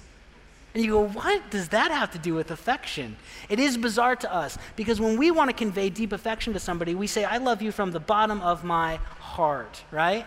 And 0.75 0.85
you 0.85 0.91
go, 0.91 1.09
what 1.09 1.51
does 1.51 1.69
that 1.69 1.93
have 1.93 2.11
to 2.13 2.19
do 2.19 2.35
with 2.35 2.51
affection? 2.51 3.17
It 3.49 3.61
is 3.61 3.77
bizarre 3.77 4.17
to 4.17 4.35
us 4.35 4.59
because 4.75 5.01
when 5.01 5.17
we 5.17 5.31
want 5.31 5.49
to 5.51 5.57
convey 5.57 5.89
deep 5.89 6.13
affection 6.13 6.53
to 6.53 6.59
somebody, 6.59 6.97
we 6.97 7.07
say, 7.07 7.25
I 7.25 7.39
love 7.39 7.63
you 7.63 7.71
from 7.71 7.93
the 7.93 8.01
bottom 8.01 8.41
of 8.41 8.65
my 8.65 8.97
heart, 9.21 9.85
right? 9.93 10.27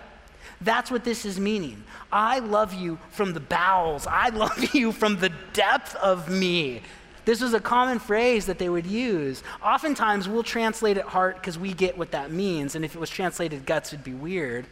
That's 0.62 0.90
what 0.90 1.04
this 1.04 1.26
is 1.26 1.38
meaning. 1.38 1.84
I 2.12 2.40
love 2.40 2.74
you 2.74 2.98
from 3.12 3.34
the 3.34 3.42
bowels. 3.42 4.08
I 4.08 4.30
love 4.34 4.74
you 4.74 4.94
from 4.94 5.18
the 5.18 5.32
depth 5.52 5.96
of 5.96 6.30
me. 6.30 6.82
This 7.28 7.42
was 7.42 7.54
a 7.54 7.60
common 7.60 8.00
phrase 8.00 8.46
that 8.46 8.58
they 8.58 8.70
would 8.70 8.86
use. 8.88 9.44
Oftentimes, 9.62 10.30
we'll 10.30 10.44
translate 10.44 10.96
it 10.96 11.04
heart 11.04 11.36
because 11.36 11.60
we 11.60 11.74
get 11.74 11.98
what 11.98 12.12
that 12.12 12.32
means, 12.32 12.74
and 12.74 12.86
if 12.86 12.96
it 12.96 13.00
was 13.00 13.10
translated 13.10 13.66
guts, 13.66 13.92
it'd 13.92 14.06
be 14.06 14.14
weird. 14.14 14.66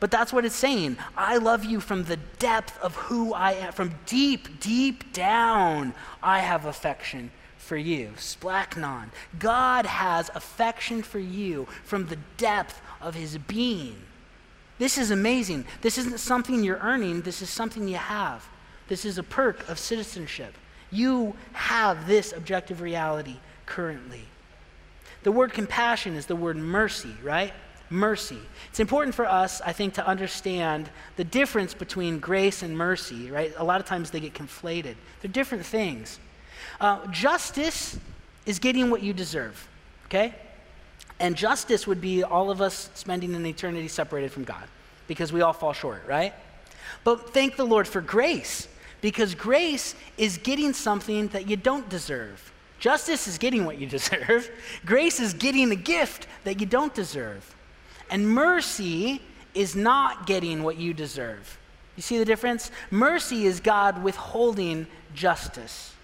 But 0.00 0.10
that's 0.10 0.32
what 0.32 0.44
it's 0.44 0.56
saying. 0.56 0.96
I 1.16 1.36
love 1.36 1.64
you 1.64 1.78
from 1.78 2.02
the 2.02 2.16
depth 2.40 2.76
of 2.82 2.96
who 2.96 3.32
I 3.32 3.52
am, 3.52 3.72
from 3.72 3.94
deep, 4.06 4.58
deep 4.58 5.12
down, 5.12 5.94
I 6.20 6.40
have 6.40 6.66
affection 6.66 7.30
for 7.58 7.76
you. 7.76 8.10
Splachnon. 8.16 9.12
God 9.38 9.86
has 9.86 10.32
affection 10.34 11.00
for 11.04 11.20
you 11.20 11.68
from 11.84 12.08
the 12.08 12.18
depth 12.38 12.82
of 13.00 13.14
his 13.14 13.38
being. 13.38 14.02
This 14.80 14.98
is 14.98 15.12
amazing. 15.12 15.66
This 15.80 15.96
isn't 15.96 16.18
something 16.18 16.64
you're 16.64 16.78
earning, 16.78 17.22
this 17.22 17.40
is 17.40 17.50
something 17.50 17.86
you 17.86 17.98
have. 17.98 18.48
This 18.88 19.04
is 19.04 19.16
a 19.16 19.22
perk 19.22 19.68
of 19.68 19.78
citizenship. 19.78 20.54
You 20.92 21.34
have 21.54 22.06
this 22.06 22.32
objective 22.32 22.80
reality 22.80 23.36
currently. 23.66 24.24
The 25.22 25.32
word 25.32 25.52
compassion 25.52 26.14
is 26.14 26.26
the 26.26 26.36
word 26.36 26.56
mercy, 26.56 27.14
right? 27.22 27.52
Mercy. 27.88 28.38
It's 28.68 28.80
important 28.80 29.14
for 29.14 29.26
us, 29.26 29.60
I 29.62 29.72
think, 29.72 29.94
to 29.94 30.06
understand 30.06 30.90
the 31.16 31.24
difference 31.24 31.74
between 31.74 32.18
grace 32.18 32.62
and 32.62 32.76
mercy, 32.76 33.30
right? 33.30 33.52
A 33.56 33.64
lot 33.64 33.80
of 33.80 33.86
times 33.86 34.10
they 34.10 34.20
get 34.20 34.34
conflated. 34.34 34.94
They're 35.20 35.30
different 35.30 35.64
things. 35.64 36.18
Uh, 36.80 37.06
justice 37.08 37.98
is 38.44 38.58
getting 38.58 38.90
what 38.90 39.02
you 39.02 39.12
deserve, 39.12 39.68
okay? 40.06 40.34
And 41.20 41.36
justice 41.36 41.86
would 41.86 42.00
be 42.00 42.22
all 42.24 42.50
of 42.50 42.60
us 42.60 42.90
spending 42.94 43.34
an 43.34 43.46
eternity 43.46 43.88
separated 43.88 44.32
from 44.32 44.44
God 44.44 44.64
because 45.06 45.32
we 45.32 45.40
all 45.40 45.52
fall 45.52 45.72
short, 45.72 46.02
right? 46.06 46.34
But 47.04 47.32
thank 47.32 47.56
the 47.56 47.64
Lord 47.64 47.86
for 47.86 48.00
grace 48.00 48.68
because 49.02 49.34
grace 49.34 49.94
is 50.16 50.38
getting 50.38 50.72
something 50.72 51.28
that 51.28 51.46
you 51.46 51.56
don't 51.56 51.90
deserve. 51.90 52.50
Justice 52.78 53.28
is 53.28 53.36
getting 53.36 53.66
what 53.66 53.78
you 53.78 53.86
deserve. 53.98 54.50
Grace 54.86 55.20
is 55.20 55.34
getting 55.34 55.70
a 55.70 55.76
gift 55.76 56.26
that 56.44 56.58
you 56.58 56.66
don't 56.66 56.94
deserve. 56.94 57.54
And 58.08 58.26
mercy 58.26 59.20
is 59.54 59.76
not 59.76 60.26
getting 60.26 60.62
what 60.62 60.78
you 60.78 60.94
deserve. 60.94 61.58
You 61.96 62.02
see 62.02 62.16
the 62.16 62.24
difference? 62.24 62.70
Mercy 62.90 63.44
is 63.44 63.60
God 63.60 64.02
withholding 64.02 64.86
justice. 65.14 65.94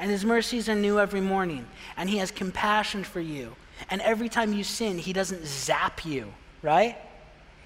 And 0.00 0.10
his 0.10 0.24
mercies 0.24 0.68
are 0.68 0.74
new 0.74 0.98
every 0.98 1.20
morning. 1.20 1.66
And 1.96 2.10
he 2.10 2.16
has 2.16 2.30
compassion 2.30 3.04
for 3.04 3.20
you. 3.20 3.54
And 3.90 4.00
every 4.00 4.28
time 4.28 4.52
you 4.52 4.64
sin, 4.64 4.98
he 4.98 5.12
doesn't 5.12 5.46
zap 5.46 6.04
you, 6.04 6.32
right? 6.62 6.96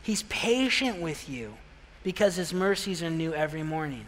He's 0.03 0.25
patient 0.25 1.01
with 1.01 1.29
you 1.29 1.55
because 2.03 2.37
his 2.37 2.53
mercies 2.53 3.03
are 3.03 3.11
new 3.11 3.33
every 3.33 3.63
morning. 3.63 4.05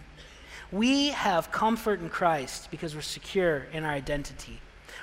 We 0.77 1.09
have 1.09 1.51
comfort 1.51 2.01
in 2.01 2.11
Christ 2.11 2.71
because 2.71 2.95
we're 2.95 3.01
secure 3.01 3.67
in 3.73 3.85
our 3.85 3.93
identity. 3.93 4.61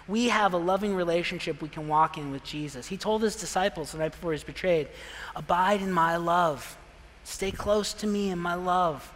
We 0.08 0.30
have 0.30 0.54
a 0.54 0.58
loving 0.58 0.94
relationship 0.94 1.64
we 1.64 1.70
can 1.70 1.88
walk 1.88 2.16
in 2.16 2.32
with 2.32 2.44
Jesus. 2.44 2.86
He 2.88 2.96
told 2.96 3.24
his 3.24 3.36
disciples 3.36 3.92
the 3.92 3.98
night 3.98 4.12
before 4.12 4.34
he 4.34 4.36
was 4.36 4.44
betrayed, 4.44 4.88
Abide 5.36 5.82
in 5.82 5.92
my 5.92 6.18
love. 6.18 6.78
Stay 7.24 7.50
close 7.50 7.92
to 7.94 8.08
me 8.08 8.30
in 8.30 8.38
my 8.38 8.54
love. 8.54 9.12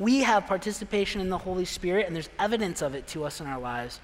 We 0.00 0.24
have 0.24 0.48
participation 0.48 1.20
in 1.20 1.30
the 1.30 1.38
Holy 1.38 1.64
Spirit, 1.64 2.06
and 2.06 2.16
there's 2.16 2.30
evidence 2.36 2.82
of 2.82 2.96
it 2.96 3.06
to 3.08 3.24
us 3.24 3.40
in 3.40 3.46
our 3.46 3.60
lives. 3.60 4.00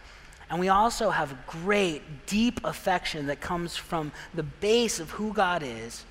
And 0.50 0.60
we 0.60 0.68
also 0.68 1.10
have 1.10 1.34
great, 1.48 2.26
deep 2.26 2.60
affection 2.62 3.26
that 3.26 3.40
comes 3.40 3.74
from 3.74 4.12
the 4.34 4.44
base 4.44 5.00
of 5.00 5.10
who 5.10 5.32
God 5.32 5.64
is 5.64 6.04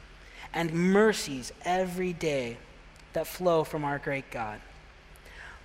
and 0.53 0.73
mercies 0.73 1.53
every 1.63 2.11
day 2.11 2.57
that 3.13 3.25
flow 3.25 3.63
from 3.63 3.85
our 3.85 3.99
great 3.99 4.29
God. 4.31 4.59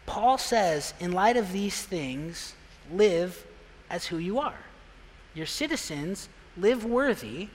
Paul 0.06 0.38
says, 0.38 0.94
in 1.00 1.12
light 1.12 1.36
of 1.36 1.52
these 1.52 1.82
things, 1.82 2.54
live 2.92 3.44
as 3.90 4.06
who 4.06 4.18
you 4.18 4.38
are. 4.38 4.58
You're 5.34 5.46
citizens 5.46 6.28
live 6.56 6.84
worthy, 6.84 7.48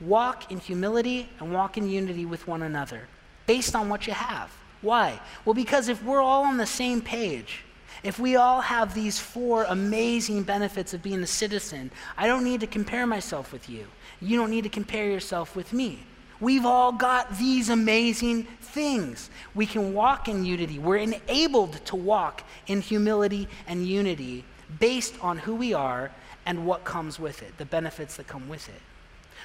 walk 0.00 0.50
in 0.52 0.58
humility, 0.58 1.28
and 1.40 1.52
walk 1.52 1.78
in 1.78 1.88
unity 1.88 2.26
with 2.26 2.46
one 2.46 2.62
another 2.62 3.08
based 3.46 3.74
on 3.74 3.88
what 3.88 4.06
you 4.06 4.12
have. 4.12 4.50
Why? 4.82 5.20
Well, 5.44 5.54
because 5.54 5.88
if 5.88 6.02
we're 6.02 6.20
all 6.20 6.44
on 6.44 6.58
the 6.58 6.66
same 6.66 7.00
page, 7.00 7.64
if 8.02 8.18
we 8.18 8.36
all 8.36 8.60
have 8.60 8.94
these 8.94 9.18
four 9.18 9.64
amazing 9.64 10.42
benefits 10.42 10.92
of 10.92 11.02
being 11.02 11.22
a 11.22 11.26
citizen, 11.26 11.90
I 12.16 12.26
don't 12.26 12.44
need 12.44 12.60
to 12.60 12.66
compare 12.66 13.06
myself 13.06 13.52
with 13.52 13.70
you. 13.70 13.86
You 14.20 14.36
don't 14.36 14.50
need 14.50 14.64
to 14.64 14.68
compare 14.68 15.10
yourself 15.10 15.56
with 15.56 15.72
me. 15.72 16.00
We've 16.40 16.66
all 16.66 16.92
got 16.92 17.38
these 17.38 17.68
amazing 17.68 18.44
things. 18.60 19.30
We 19.54 19.66
can 19.66 19.94
walk 19.94 20.28
in 20.28 20.44
unity. 20.44 20.78
We're 20.78 20.98
enabled 20.98 21.84
to 21.86 21.96
walk 21.96 22.42
in 22.66 22.80
humility 22.80 23.48
and 23.66 23.86
unity 23.86 24.44
based 24.78 25.14
on 25.22 25.38
who 25.38 25.54
we 25.54 25.72
are 25.72 26.10
and 26.44 26.66
what 26.66 26.84
comes 26.84 27.18
with 27.18 27.42
it, 27.42 27.56
the 27.58 27.64
benefits 27.64 28.16
that 28.16 28.26
come 28.26 28.48
with 28.48 28.68
it. 28.68 28.80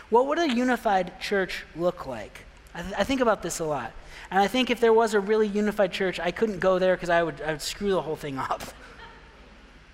What 0.10 0.27
would 0.27 0.39
a 0.39 0.54
unified 0.54 1.19
church 1.21 1.63
look 1.75 2.06
like? 2.06 2.45
I, 2.73 2.82
th- 2.82 2.93
I 2.97 3.04
think 3.04 3.21
about 3.21 3.41
this 3.41 3.60
a 3.60 3.65
lot. 3.65 3.93
And 4.30 4.39
I 4.39 4.47
think 4.47 4.69
if 4.69 4.80
there 4.80 4.93
was 4.93 5.13
a 5.13 5.19
really 5.19 5.47
unified 5.47 5.91
church, 5.91 6.19
I 6.19 6.32
couldn't 6.32 6.60
go 6.60 6.80
there 6.80 6.95
because 6.95 7.10
I 7.10 7.23
would, 7.23 7.41
I 7.41 7.51
would 7.51 7.62
screw 7.62 7.91
the 7.91 8.01
whole 8.01 8.15
thing 8.15 8.38
up. 8.49 8.62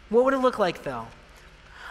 what 0.09 0.25
would 0.25 0.33
it 0.33 0.39
look 0.39 0.59
like, 0.59 0.83
though? 0.83 1.07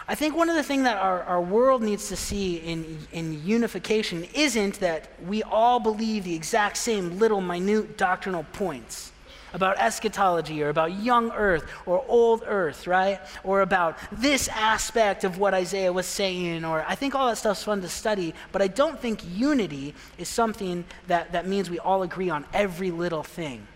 I 0.08 0.14
think 0.14 0.36
one 0.36 0.48
of 0.48 0.54
the 0.54 0.62
things 0.62 0.84
that 0.84 0.98
our, 0.98 1.24
our 1.24 1.40
world 1.40 1.82
needs 1.82 2.08
to 2.08 2.16
see 2.16 2.58
in, 2.58 2.98
in 3.10 3.44
unification 3.44 4.24
isn't 4.34 4.78
that 4.78 5.08
we 5.26 5.42
all 5.42 5.80
believe 5.80 6.22
the 6.22 6.34
exact 6.34 6.76
same 6.76 7.18
little 7.18 7.40
minute 7.40 7.98
doctrinal 7.98 8.44
points 8.52 9.10
about 9.52 9.78
eschatology 9.78 10.62
or 10.62 10.68
about 10.68 10.92
young 11.02 11.32
earth 11.32 11.64
or 11.86 12.04
old 12.06 12.44
earth, 12.46 12.86
right? 12.86 13.18
Or 13.42 13.62
about 13.62 13.98
this 14.12 14.46
aspect 14.48 15.24
of 15.24 15.38
what 15.38 15.54
Isaiah 15.54 15.92
was 15.92 16.06
saying, 16.06 16.64
or 16.64 16.84
I 16.86 16.94
think 16.94 17.16
all 17.16 17.26
that 17.28 17.38
stuff's 17.38 17.64
fun 17.64 17.80
to 17.80 17.88
study, 17.88 18.32
but 18.52 18.62
I 18.62 18.68
don't 18.68 19.00
think 19.00 19.22
unity 19.34 19.94
is 20.18 20.28
something 20.28 20.84
that, 21.08 21.32
that 21.32 21.48
means 21.48 21.68
we 21.68 21.80
all 21.80 22.02
agree 22.02 22.30
on 22.30 22.44
every 22.52 22.92
little 22.92 23.24
thing. 23.24 23.66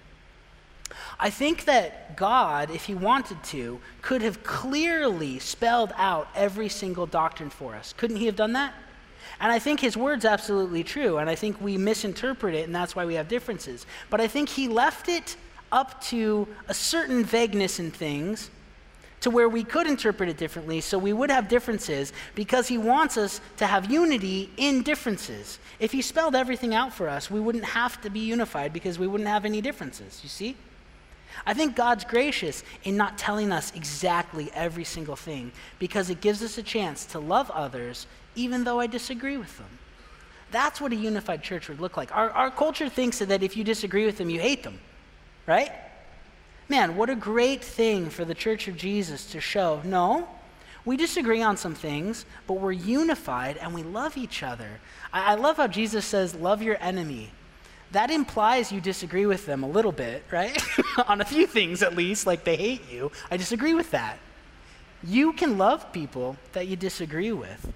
I 1.18 1.30
think 1.30 1.64
that 1.64 2.16
God, 2.16 2.70
if 2.70 2.84
He 2.84 2.94
wanted 2.94 3.42
to, 3.44 3.80
could 4.02 4.22
have 4.22 4.42
clearly 4.42 5.38
spelled 5.38 5.92
out 5.96 6.28
every 6.34 6.68
single 6.68 7.06
doctrine 7.06 7.50
for 7.50 7.74
us. 7.74 7.92
Couldn't 7.96 8.16
He 8.16 8.26
have 8.26 8.36
done 8.36 8.52
that? 8.54 8.74
And 9.40 9.50
I 9.50 9.58
think 9.58 9.80
His 9.80 9.96
word's 9.96 10.24
absolutely 10.24 10.84
true, 10.84 11.18
and 11.18 11.30
I 11.30 11.34
think 11.34 11.60
we 11.60 11.76
misinterpret 11.76 12.54
it, 12.54 12.64
and 12.64 12.74
that's 12.74 12.94
why 12.96 13.04
we 13.04 13.14
have 13.14 13.28
differences. 13.28 13.86
But 14.10 14.20
I 14.20 14.28
think 14.28 14.48
He 14.48 14.68
left 14.68 15.08
it 15.08 15.36
up 15.72 16.00
to 16.02 16.48
a 16.68 16.74
certain 16.74 17.24
vagueness 17.24 17.78
in 17.78 17.90
things 17.90 18.50
to 19.20 19.30
where 19.30 19.48
we 19.48 19.62
could 19.62 19.86
interpret 19.86 20.28
it 20.28 20.38
differently, 20.38 20.80
so 20.80 20.98
we 20.98 21.12
would 21.12 21.30
have 21.30 21.48
differences 21.48 22.12
because 22.34 22.68
he 22.68 22.78
wants 22.78 23.16
us 23.16 23.40
to 23.58 23.66
have 23.66 23.90
unity 23.90 24.50
in 24.56 24.82
differences. 24.82 25.58
If 25.78 25.92
he 25.92 26.02
spelled 26.02 26.34
everything 26.34 26.74
out 26.74 26.92
for 26.92 27.08
us, 27.08 27.30
we 27.30 27.38
wouldn't 27.38 27.64
have 27.64 28.00
to 28.00 28.10
be 28.10 28.20
unified 28.20 28.72
because 28.72 28.98
we 28.98 29.06
wouldn't 29.06 29.28
have 29.28 29.44
any 29.44 29.60
differences, 29.60 30.20
you 30.22 30.28
see? 30.28 30.56
I 31.46 31.54
think 31.54 31.76
God's 31.76 32.04
gracious 32.04 32.62
in 32.84 32.96
not 32.96 33.18
telling 33.18 33.52
us 33.52 33.72
exactly 33.74 34.50
every 34.54 34.84
single 34.84 35.16
thing 35.16 35.52
because 35.78 36.10
it 36.10 36.20
gives 36.20 36.42
us 36.42 36.58
a 36.58 36.62
chance 36.62 37.04
to 37.06 37.18
love 37.18 37.50
others 37.50 38.06
even 38.34 38.64
though 38.64 38.80
I 38.80 38.86
disagree 38.86 39.36
with 39.36 39.56
them. 39.58 39.78
That's 40.50 40.80
what 40.80 40.92
a 40.92 40.96
unified 40.96 41.42
church 41.42 41.68
would 41.68 41.80
look 41.80 41.96
like. 41.96 42.14
Our, 42.14 42.30
our 42.30 42.50
culture 42.50 42.88
thinks 42.88 43.18
that 43.18 43.42
if 43.42 43.56
you 43.56 43.64
disagree 43.64 44.04
with 44.06 44.18
them, 44.18 44.30
you 44.30 44.40
hate 44.40 44.62
them 44.62 44.78
right? 45.50 45.72
Man, 46.68 46.96
what 46.96 47.10
a 47.10 47.16
great 47.16 47.64
thing 47.64 48.08
for 48.08 48.24
the 48.24 48.34
church 48.34 48.68
of 48.68 48.76
Jesus 48.76 49.26
to 49.32 49.40
show. 49.40 49.82
No, 49.84 50.28
we 50.84 50.96
disagree 50.96 51.42
on 51.42 51.56
some 51.56 51.74
things, 51.74 52.24
but 52.46 52.54
we're 52.54 52.72
unified 52.72 53.56
and 53.56 53.74
we 53.74 53.82
love 53.82 54.16
each 54.16 54.44
other. 54.44 54.80
I, 55.12 55.32
I 55.32 55.34
love 55.34 55.56
how 55.56 55.66
Jesus 55.66 56.04
says, 56.04 56.36
Love 56.36 56.62
your 56.62 56.76
enemy. 56.80 57.32
That 57.92 58.10
implies 58.10 58.70
you 58.70 58.80
disagree 58.80 59.26
with 59.26 59.46
them 59.46 59.62
a 59.62 59.68
little 59.68 59.92
bit, 59.92 60.24
right? 60.30 60.56
on 61.08 61.20
a 61.20 61.24
few 61.24 61.46
things 61.46 61.82
at 61.82 61.96
least, 61.96 62.26
like 62.26 62.44
they 62.44 62.56
hate 62.56 62.90
you. 62.90 63.10
I 63.30 63.36
disagree 63.36 63.74
with 63.74 63.90
that. 63.90 64.18
You 65.02 65.32
can 65.32 65.58
love 65.58 65.92
people 65.92 66.36
that 66.52 66.68
you 66.68 66.76
disagree 66.76 67.32
with. 67.32 67.72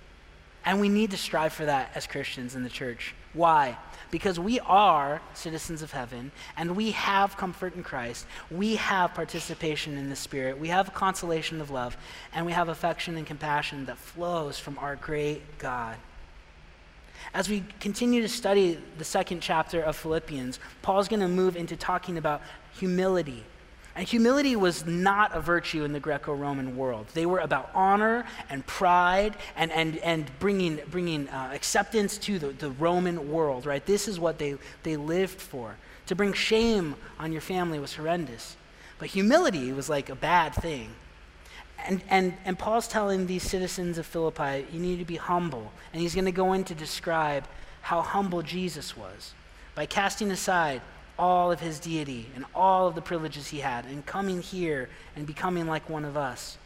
And 0.64 0.81
we 0.81 0.88
need 0.88 1.11
to 1.11 1.16
strive 1.16 1.53
for 1.53 1.66
that 1.66 1.90
as 1.94 2.07
Christians 2.07 2.55
in 2.55 2.62
the 2.62 2.70
church. 2.70 3.14
Why? 3.33 3.77
because 4.14 4.38
we 4.38 4.61
are 4.61 5.20
citizens 5.35 5.83
of 5.83 5.90
heaven 5.90 6.31
and 6.57 6.77
we 6.77 6.92
have 6.92 7.37
comfort 7.37 7.74
in 7.74 7.83
Christ. 7.83 8.27
We 8.48 8.77
have 8.77 9.12
participation 9.12 9.98
in 9.98 10.09
the 10.09 10.14
Spirit. 10.14 10.57
We 10.57 10.68
have 10.68 10.94
consolation 10.94 11.61
of 11.61 11.68
love 11.68 11.96
and 12.33 12.46
we 12.46 12.53
have 12.53 12.68
affection 12.68 13.16
and 13.16 13.27
compassion 13.27 13.87
that 13.87 13.98
flows 13.98 14.57
from 14.57 14.79
our 14.79 14.94
great 14.94 15.59
God. 15.59 15.96
As 17.33 17.49
we 17.49 17.65
continue 17.81 18.21
to 18.23 18.29
study 18.29 18.79
the 18.99 19.05
second 19.05 19.41
chapter 19.41 19.81
of 19.81 19.97
Philippians, 19.97 20.59
Paul's 20.83 21.09
going 21.09 21.21
to 21.21 21.29
move 21.29 21.57
into 21.57 21.77
talking 21.77 22.19
about 22.19 22.43
humility 22.73 23.45
and 23.97 24.07
humility 24.09 24.57
was 24.57 24.85
not 24.85 25.37
a 25.37 25.41
virtue 25.41 25.85
in 25.85 25.93
the 25.93 26.01
Greco 26.01 26.35
Roman 26.35 26.77
world. 26.77 27.07
They 27.15 27.27
were 27.27 27.39
about 27.39 27.71
honor 27.75 28.25
and 28.51 28.67
pride 28.67 29.37
and, 29.57 29.71
and, 29.71 29.99
and 29.99 30.31
bringing, 30.41 30.81
bringing 30.91 31.29
uh, 31.29 31.51
acceptance 31.53 32.19
to 32.19 32.41
the, 32.41 32.49
the 32.49 32.71
Roman 32.71 33.31
world, 33.31 33.67
right? 33.67 33.85
This 33.87 34.09
is 34.09 34.19
what 34.19 34.39
they, 34.39 34.57
they 34.83 34.97
lived 34.97 35.41
for. 35.41 35.77
To 36.07 36.17
bring 36.17 36.33
shame 36.33 36.97
on 37.21 37.31
your 37.31 37.41
family 37.41 37.79
was 37.79 37.95
horrendous. 37.95 38.57
But 38.99 39.09
humility 39.09 39.73
was 39.73 39.89
like 39.89 40.09
a 40.09 40.17
bad 40.17 40.55
thing. 40.55 40.91
And, 41.87 42.03
and, 42.09 42.35
and 42.44 42.59
Paul's 42.59 42.88
telling 42.88 43.27
these 43.27 43.42
citizens 43.42 43.99
of 43.99 44.07
Philippi, 44.07 44.66
you 44.73 44.81
need 44.81 44.99
to 44.99 45.05
be 45.05 45.16
humble. 45.16 45.70
And 45.92 46.01
he's 46.01 46.14
going 46.14 46.25
to 46.25 46.33
go 46.33 46.53
in 46.55 46.64
to 46.64 46.75
describe 46.75 47.44
how 47.83 48.01
humble 48.01 48.42
Jesus 48.42 48.97
was 48.97 49.35
by 49.75 49.87
casting 49.87 50.31
aside 50.31 50.81
all 51.18 51.53
of 51.53 51.61
his 51.61 51.79
deity 51.79 52.27
and 52.35 52.44
all 52.55 52.88
of 52.88 52.94
the 52.94 53.03
privileges 53.03 53.49
he 53.49 53.61
had 53.61 53.85
and 53.85 54.05
coming 54.07 54.40
here 54.40 54.88
and 55.14 55.27
becoming 55.27 55.66
like 55.66 55.88
one 55.88 56.05
of 56.05 56.16
us. 56.16 56.59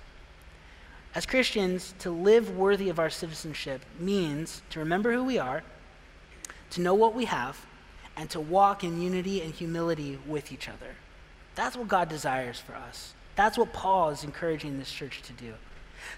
As 1.15 1.27
Christians, 1.27 1.95
to 1.99 2.11
live 2.11 2.57
worthy 2.57 2.89
of 2.89 2.99
our 2.99 3.11
citizenship 3.11 3.85
means 3.99 4.63
to 4.71 4.79
remember 4.79 5.13
who 5.13 5.25
we 5.25 5.39
are, 5.39 5.63
to 6.71 6.81
know 6.81 6.95
what 6.95 7.15
we 7.15 7.25
have, 7.25 7.67
and 8.17 8.31
to 8.31 8.41
walk 8.41 8.85
in 8.85 9.01
unity 9.01 9.41
and 9.41 9.53
humility 9.53 10.19
with 10.27 10.53
each 10.53 10.69
other. 10.69 10.97
That's 11.55 11.77
what 11.77 11.89
God 11.89 12.09
desires 12.09 12.61
for 12.61 12.75
us. 12.75 13.15
That's 13.39 13.57
what 13.57 13.73
Paul 13.73 14.11
is 14.11 14.25
encouraging 14.25 14.81
this 14.81 14.91
church 14.91 15.23
to 15.23 15.33
do. 15.35 15.55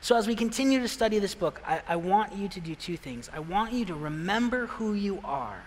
So, 0.00 0.16
as 0.16 0.26
we 0.26 0.34
continue 0.34 0.80
to 0.80 0.88
study 0.88 1.18
this 1.18 1.34
book, 1.34 1.60
I, 1.66 1.82
I, 1.86 1.96
want 1.96 2.34
you 2.34 2.48
to 2.48 2.60
do 2.60 2.74
two 2.74 2.96
things. 2.96 3.28
I 3.30 3.40
want 3.40 3.74
you 3.74 3.84
to 3.84 3.94
remember 3.94 4.68
who 4.68 4.94
you 4.94 5.20
are 5.22 5.62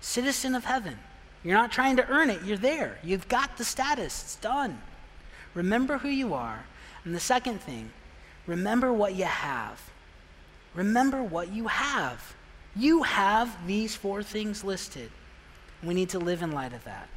citizen 0.00 0.54
of 0.54 0.64
heaven. 0.64 0.98
You're 1.44 1.58
not 1.58 1.72
trying 1.72 1.98
to 1.98 2.08
earn 2.08 2.30
it, 2.30 2.42
you're 2.44 2.56
there. 2.56 2.98
You've 3.04 3.28
got 3.28 3.58
the 3.58 3.64
status, 3.64 4.22
it's 4.22 4.36
done. 4.36 4.80
Remember 5.52 5.98
who 5.98 6.08
you 6.08 6.32
are. 6.32 6.64
And 7.04 7.14
the 7.14 7.20
second 7.20 7.60
thing, 7.60 7.90
remember 8.46 8.94
what 8.94 9.14
you 9.14 9.26
have. 9.26 9.78
Remember 10.74 11.22
what 11.22 11.52
you 11.52 11.66
have. 11.66 12.34
You 12.74 13.02
have 13.02 13.66
these 13.66 13.94
four 13.94 14.22
things 14.22 14.64
listed. 14.64 15.10
We 15.82 15.92
need 15.92 16.08
to 16.08 16.18
live 16.18 16.40
in 16.40 16.50
light 16.50 16.72
of 16.72 16.82
that. 16.84 17.10